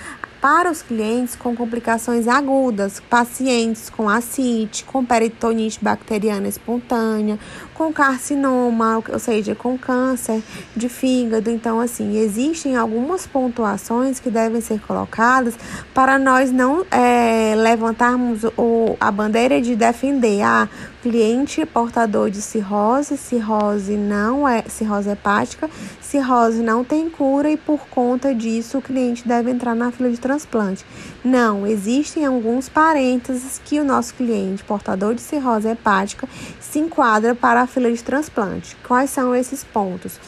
para 0.41 0.71
os 0.71 0.81
clientes 0.81 1.35
com 1.35 1.55
complicações 1.55 2.27
agudas, 2.27 2.99
pacientes 2.99 3.91
com 3.91 4.09
ascite, 4.09 4.83
com 4.83 5.05
peritonite 5.05 5.77
bacteriana 5.79 6.47
espontânea, 6.47 7.37
com 7.81 7.91
carcinoma, 7.91 9.03
ou 9.11 9.17
seja, 9.17 9.55
com 9.55 9.75
câncer 9.75 10.43
de 10.77 10.87
fígado. 10.87 11.49
Então, 11.49 11.79
assim, 11.79 12.15
existem 12.15 12.75
algumas 12.75 13.25
pontuações 13.25 14.19
que 14.19 14.29
devem 14.29 14.61
ser 14.61 14.79
colocadas 14.81 15.55
para 15.91 16.19
nós 16.19 16.51
não 16.51 16.85
é, 16.91 17.55
levantarmos 17.55 18.43
o, 18.55 18.95
a 18.99 19.11
bandeira 19.11 19.59
de 19.59 19.75
defender 19.75 20.43
a 20.43 20.63
ah, 20.63 20.69
cliente 21.01 21.65
portador 21.65 22.29
de 22.29 22.39
cirrose, 22.39 23.17
cirrose 23.17 23.97
não 23.97 24.47
é 24.47 24.61
cirrose 24.67 25.09
hepática, 25.09 25.67
cirrose 25.99 26.61
não 26.61 26.83
tem 26.83 27.09
cura 27.09 27.49
e 27.49 27.57
por 27.57 27.87
conta 27.87 28.35
disso 28.35 28.77
o 28.77 28.81
cliente 28.81 29.27
deve 29.27 29.49
entrar 29.49 29.73
na 29.73 29.91
fila 29.91 30.11
de 30.11 30.19
transplante. 30.19 30.85
Não, 31.23 31.67
existem 31.67 32.25
alguns 32.25 32.67
parênteses 32.67 33.61
que 33.63 33.79
o 33.79 33.83
nosso 33.83 34.15
cliente 34.15 34.63
portador 34.63 35.13
de 35.13 35.21
cirrose 35.21 35.67
hepática 35.67 36.27
se 36.59 36.79
enquadra 36.79 37.35
para 37.35 37.61
a 37.61 37.67
fila 37.67 37.91
de 37.91 38.03
transplante. 38.03 38.75
Quais 38.87 39.11
são 39.11 39.35
esses 39.35 39.63
pontos? 39.63 40.19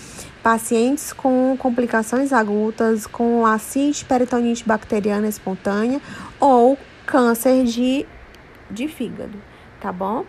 Pacientes 0.44 1.12
com 1.12 1.56
complicações 1.58 2.32
agudas, 2.32 3.08
com 3.08 3.44
acite 3.44 4.06
peritonite 4.06 4.64
bacteriana 4.68 5.28
espontânea 5.28 6.00
ou 6.40 6.78
câncer 7.08 7.64
de, 7.64 8.06
de 8.70 8.88
fígado, 8.88 9.42
tá 9.82 9.92
bom? 9.92 10.26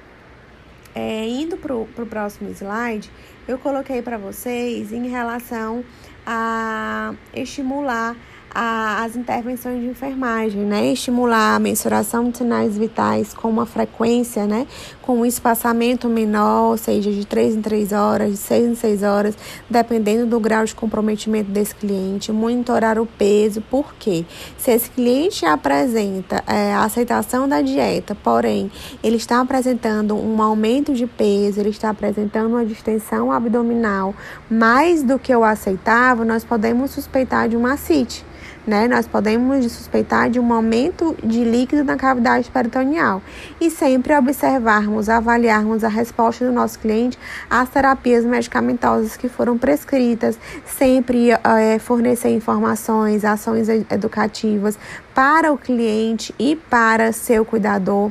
É, 0.94 1.26
indo 1.26 1.58
para 1.58 1.74
o 1.74 1.86
próximo 2.08 2.50
slide, 2.52 3.10
eu 3.46 3.58
coloquei 3.58 4.00
para 4.00 4.16
vocês 4.16 4.92
em 4.92 5.08
relação 5.08 5.84
a 6.24 7.12
estimular 7.34 8.16
a, 8.54 9.02
as 9.02 9.16
intervenções 9.16 9.80
de 9.80 9.88
enfermagem, 9.88 10.60
né? 10.60 10.92
Estimular 10.92 11.56
a 11.56 11.58
mensuração 11.58 12.30
de 12.30 12.38
sinais 12.38 12.78
vitais 12.78 13.34
com 13.34 13.48
uma 13.50 13.66
frequência, 13.66 14.46
né? 14.46 14.66
Com 15.02 15.20
um 15.20 15.26
espaçamento 15.26 16.08
menor, 16.08 16.70
ou 16.70 16.76
seja, 16.76 17.10
de 17.10 17.26
3 17.26 17.56
em 17.56 17.62
3 17.62 17.92
horas, 17.92 18.30
de 18.30 18.36
6 18.36 18.68
em 18.68 18.74
6 18.76 19.02
horas, 19.02 19.36
dependendo 19.68 20.26
do 20.26 20.38
grau 20.38 20.64
de 20.64 20.74
comprometimento 20.74 21.50
desse 21.50 21.74
cliente. 21.74 22.30
Monitorar 22.30 22.98
o 23.00 23.06
peso, 23.06 23.60
por 23.62 23.94
quê? 23.94 24.24
Se 24.56 24.70
esse 24.70 24.88
cliente 24.88 25.44
apresenta 25.44 26.44
é, 26.46 26.72
a 26.72 26.84
aceitação 26.84 27.48
da 27.48 27.60
dieta, 27.60 28.14
porém, 28.14 28.70
ele 29.02 29.16
está 29.16 29.40
apresentando 29.40 30.14
um 30.14 30.40
aumento 30.40 30.94
de 30.94 31.06
peso, 31.06 31.58
ele 31.58 31.70
está 31.70 31.90
apresentando 31.90 32.50
uma 32.50 32.64
distensão 32.64 33.32
abdominal 33.32 34.14
mais 34.48 35.02
do 35.02 35.18
que 35.18 35.34
o 35.34 35.42
aceitável, 35.42 36.24
nós 36.24 36.44
podemos 36.44 36.92
suspeitar 36.92 37.48
de 37.48 37.56
uma 37.56 37.72
ascite 37.72 38.24
né? 38.66 38.88
Nós 38.88 39.06
podemos 39.06 39.70
suspeitar 39.70 40.30
de 40.30 40.40
um 40.40 40.52
aumento 40.52 41.16
de 41.22 41.44
líquido 41.44 41.84
na 41.84 41.96
cavidade 41.96 42.50
peritoneal 42.50 43.22
e 43.60 43.70
sempre 43.70 44.16
observarmos, 44.16 45.08
avaliarmos 45.08 45.84
a 45.84 45.88
resposta 45.88 46.44
do 46.44 46.52
nosso 46.52 46.78
cliente 46.78 47.18
às 47.48 47.68
terapias 47.68 48.24
medicamentosas 48.24 49.16
que 49.16 49.28
foram 49.28 49.58
prescritas, 49.58 50.38
sempre 50.64 51.30
é, 51.30 51.78
fornecer 51.78 52.30
informações, 52.30 53.24
ações 53.24 53.68
educativas 53.68 54.78
para 55.14 55.52
o 55.52 55.58
cliente 55.58 56.34
e 56.38 56.56
para 56.56 57.12
seu 57.12 57.44
cuidador 57.44 58.10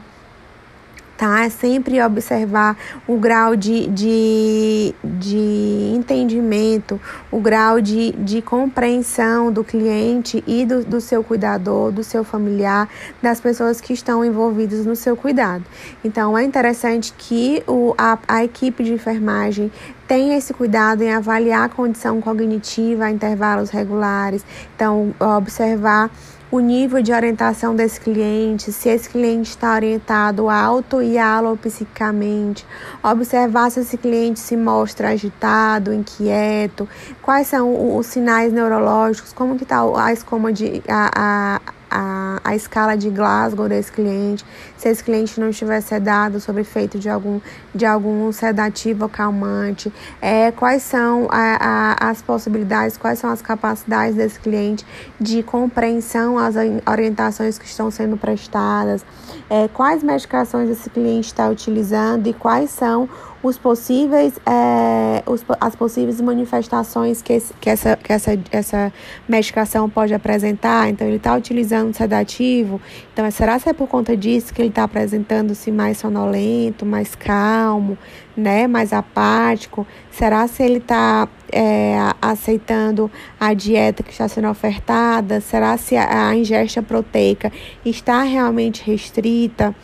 tá? 1.18 1.45
É 1.45 1.49
sempre 1.49 2.01
observar 2.01 2.78
o 3.07 3.18
grau 3.18 3.55
de, 3.55 3.88
de, 3.88 4.95
de 5.03 5.93
entendimento, 5.95 6.99
o 7.32 7.39
grau 7.39 7.80
de, 7.80 8.11
de 8.14 8.41
compreensão 8.41 9.51
do 9.51 9.64
cliente 9.64 10.43
e 10.47 10.66
do, 10.66 10.84
do 10.84 11.01
seu 11.01 11.24
cuidador, 11.24 11.91
do 11.91 12.03
seu 12.03 12.24
familiar, 12.24 12.89
das 13.22 13.39
pessoas 13.39 13.80
que 13.80 13.93
estão 13.93 14.24
envolvidas 14.24 14.86
no 14.86 14.95
seu 14.95 15.16
cuidado. 15.16 15.64
Então, 16.03 16.38
é 16.38 16.43
interessante 16.43 17.14
que 17.18 17.64
o, 17.68 17.93
a, 17.97 18.18
a 18.28 18.43
equipe 18.43 18.84
de 18.84 18.93
enfermagem 18.93 19.72
tenha 20.07 20.38
esse 20.38 20.53
cuidado 20.53 21.01
em 21.01 21.14
avaliar 21.14 21.66
a 21.66 21.70
condição 21.70 22.20
cognitiva 22.20 23.05
a 23.05 23.11
intervalos 23.11 23.70
regulares, 23.70 24.45
então, 24.76 25.14
observar 25.20 26.11
o 26.53 26.59
nível 26.59 27.01
de 27.01 27.11
orientação 27.11 27.75
desse 27.75 27.99
cliente, 27.99 28.71
se 28.71 28.87
esse 28.87 29.09
cliente 29.09 29.49
está 29.49 29.73
orientado 29.73 30.51
auto 30.51 31.01
e 31.01 31.17
alopsicamente, 31.17 32.63
observar 33.01 33.71
se 33.71 33.79
esse 33.79 33.97
cliente 33.97 34.39
se 34.39 34.55
mostra 34.55 35.09
agitado, 35.09 35.91
inquieto, 35.91 36.87
quais 37.23 37.47
são 37.47 37.97
os 37.97 38.05
sinais 38.05 38.53
neurológicos, 38.53 39.33
como 39.33 39.57
que 39.57 39.63
está 39.63 39.81
a 39.97 40.13
escoma 40.13 40.53
de 40.53 40.83
a, 40.87 41.09
a 41.15 41.61
a, 41.93 42.39
a 42.43 42.55
escala 42.55 42.97
de 42.97 43.09
Glasgow 43.11 43.69
desse 43.69 43.91
cliente, 43.91 44.43
se 44.75 44.89
esse 44.89 45.03
cliente 45.03 45.39
não 45.39 45.49
estiver 45.49 45.79
sedado 45.81 46.39
sob 46.39 46.59
efeito 46.59 46.97
de 46.97 47.07
algum, 47.07 47.39
de 47.73 47.85
algum 47.85 48.31
sedativo 48.31 49.07
calmante, 49.07 49.93
é, 50.19 50.51
quais 50.51 50.81
são 50.81 51.27
a, 51.29 51.95
a, 52.01 52.09
as 52.09 52.21
possibilidades, 52.21 52.97
quais 52.97 53.19
são 53.19 53.29
as 53.29 53.41
capacidades 53.41 54.15
desse 54.15 54.39
cliente 54.39 54.83
de 55.19 55.43
compreensão 55.43 56.37
às 56.39 56.55
orientações 56.89 57.59
que 57.59 57.65
estão 57.65 57.91
sendo 57.91 58.17
prestadas, 58.17 59.05
é, 59.49 59.67
quais 59.67 60.01
medicações 60.01 60.69
esse 60.69 60.89
cliente 60.89 61.27
está 61.27 61.47
utilizando 61.47 62.27
e 62.27 62.33
quais 62.33 62.71
são 62.71 63.07
os 63.43 63.57
possíveis, 63.57 64.33
é, 64.45 65.21
os, 65.29 65.43
as 65.59 65.75
possíveis 65.75 66.21
manifestações 66.21 67.21
que, 67.21 67.33
esse, 67.33 67.53
que, 67.55 67.69
essa, 67.69 67.97
que 67.97 68.13
essa, 68.13 68.39
essa 68.49 68.93
medicação 69.27 69.89
pode 69.89 70.13
apresentar. 70.13 70.89
Então, 70.89 71.05
ele 71.05 71.17
está 71.17 71.35
utilizando 71.35 71.93
sedativo. 71.93 72.81
Então, 73.11 73.29
será 73.29 73.59
que 73.59 73.69
é 73.69 73.73
por 73.73 73.89
conta 73.89 74.15
disso 74.15 74.53
que 74.53 74.61
ele 74.61 74.69
está 74.69 74.85
apresentando-se 74.85 75.69
mais 75.71 75.97
sonolento, 75.97 76.85
mais 76.85 77.15
calmo, 77.15 77.97
né, 78.35 78.65
mais 78.65 78.93
apático? 78.93 79.85
Será 80.09 80.47
se 80.47 80.63
ele 80.63 80.77
está 80.77 81.27
é, 81.51 81.97
aceitando 82.21 83.11
a 83.37 83.53
dieta 83.53 84.03
que 84.03 84.11
está 84.11 84.29
sendo 84.29 84.47
ofertada? 84.47 85.41
Será 85.41 85.75
se 85.77 85.97
a, 85.97 86.29
a 86.29 86.35
ingesta 86.35 86.81
proteica 86.81 87.51
está 87.83 88.23
realmente 88.23 88.81
restrita? 88.89 89.75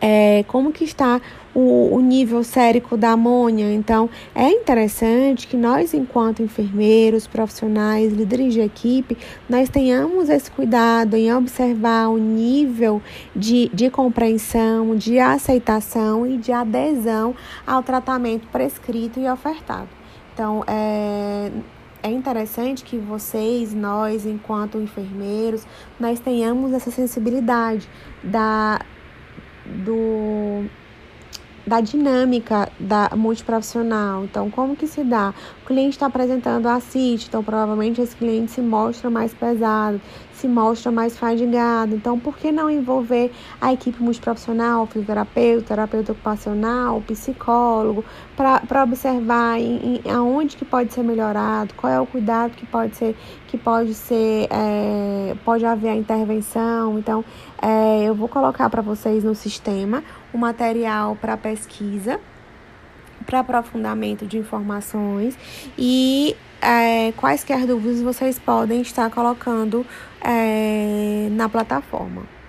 É, 0.00 0.44
como 0.48 0.72
que 0.72 0.84
está 0.84 1.20
o, 1.54 1.94
o 1.94 2.00
nível 2.00 2.42
sérico 2.42 2.96
da 2.96 3.12
amônia. 3.12 3.72
Então, 3.72 4.08
é 4.34 4.48
interessante 4.50 5.46
que 5.46 5.56
nós, 5.56 5.92
enquanto 5.94 6.42
enfermeiros, 6.42 7.26
profissionais, 7.26 8.12
líderes 8.12 8.54
de 8.54 8.60
equipe, 8.60 9.16
nós 9.48 9.68
tenhamos 9.68 10.28
esse 10.28 10.50
cuidado 10.50 11.16
em 11.16 11.32
observar 11.32 12.08
o 12.08 12.18
nível 12.18 13.02
de, 13.34 13.70
de 13.74 13.90
compreensão, 13.90 14.94
de 14.96 15.18
aceitação 15.18 16.26
e 16.26 16.36
de 16.36 16.52
adesão 16.52 17.34
ao 17.66 17.82
tratamento 17.82 18.46
prescrito 18.48 19.18
e 19.18 19.28
ofertado. 19.28 19.88
Então, 20.32 20.64
é, 20.66 21.50
é 22.02 22.10
interessante 22.10 22.84
que 22.84 22.96
vocês, 22.96 23.74
nós, 23.74 24.24
enquanto 24.24 24.78
enfermeiros, 24.78 25.66
nós 25.98 26.20
tenhamos 26.20 26.72
essa 26.72 26.90
sensibilidade 26.90 27.86
da, 28.22 28.80
do 29.70 30.66
da 31.66 31.80
dinâmica 31.80 32.68
da 32.80 33.10
multiprofissional. 33.14 34.24
Então, 34.24 34.50
como 34.50 34.74
que 34.74 34.86
se 34.86 35.04
dá? 35.04 35.32
O 35.62 35.66
cliente 35.66 35.90
está 35.90 36.06
apresentando 36.06 36.66
a 36.66 36.80
CIT, 36.80 37.28
então 37.28 37.44
provavelmente 37.44 38.00
esse 38.00 38.16
cliente 38.16 38.50
se 38.50 38.60
mostra 38.60 39.08
mais 39.08 39.32
pesado, 39.32 40.00
se 40.40 40.48
mostra 40.48 40.90
mais 40.90 41.18
fadigado. 41.18 41.94
Então, 41.94 42.18
por 42.18 42.36
que 42.36 42.50
não 42.50 42.70
envolver 42.70 43.30
a 43.60 43.72
equipe 43.72 44.02
multiprofissional, 44.02 44.86
fisioterapeuta, 44.86 45.66
terapeuta 45.66 46.12
ocupacional, 46.12 47.00
psicólogo, 47.02 48.04
para 48.36 48.82
observar 48.82 49.58
em, 49.58 50.00
em, 50.04 50.10
aonde 50.10 50.56
que 50.56 50.64
pode 50.64 50.92
ser 50.92 51.02
melhorado, 51.02 51.74
qual 51.74 51.92
é 51.92 52.00
o 52.00 52.06
cuidado 52.06 52.52
que 52.52 52.66
pode 52.66 52.96
ser, 52.96 53.14
que 53.46 53.58
pode 53.58 53.92
ser, 53.94 54.48
é, 54.50 55.36
pode 55.44 55.64
haver 55.66 55.90
a 55.90 55.94
intervenção. 55.94 56.98
Então, 56.98 57.24
é, 57.60 58.04
eu 58.04 58.14
vou 58.14 58.28
colocar 58.28 58.70
para 58.70 58.80
vocês 58.80 59.22
no 59.22 59.34
sistema 59.34 60.02
o 60.32 60.38
material 60.38 61.16
para 61.20 61.36
pesquisa 61.36 62.18
para 63.26 63.40
aprofundamento 63.40 64.26
de 64.26 64.38
informações 64.38 65.36
e 65.78 66.34
é, 66.60 67.12
quaisquer 67.12 67.66
dúvidas 67.66 68.02
vocês 68.02 68.38
podem 68.38 68.80
estar 68.80 69.10
colocando 69.10 69.86
é, 70.22 71.28
na 71.30 71.48
plataforma. 71.48 72.39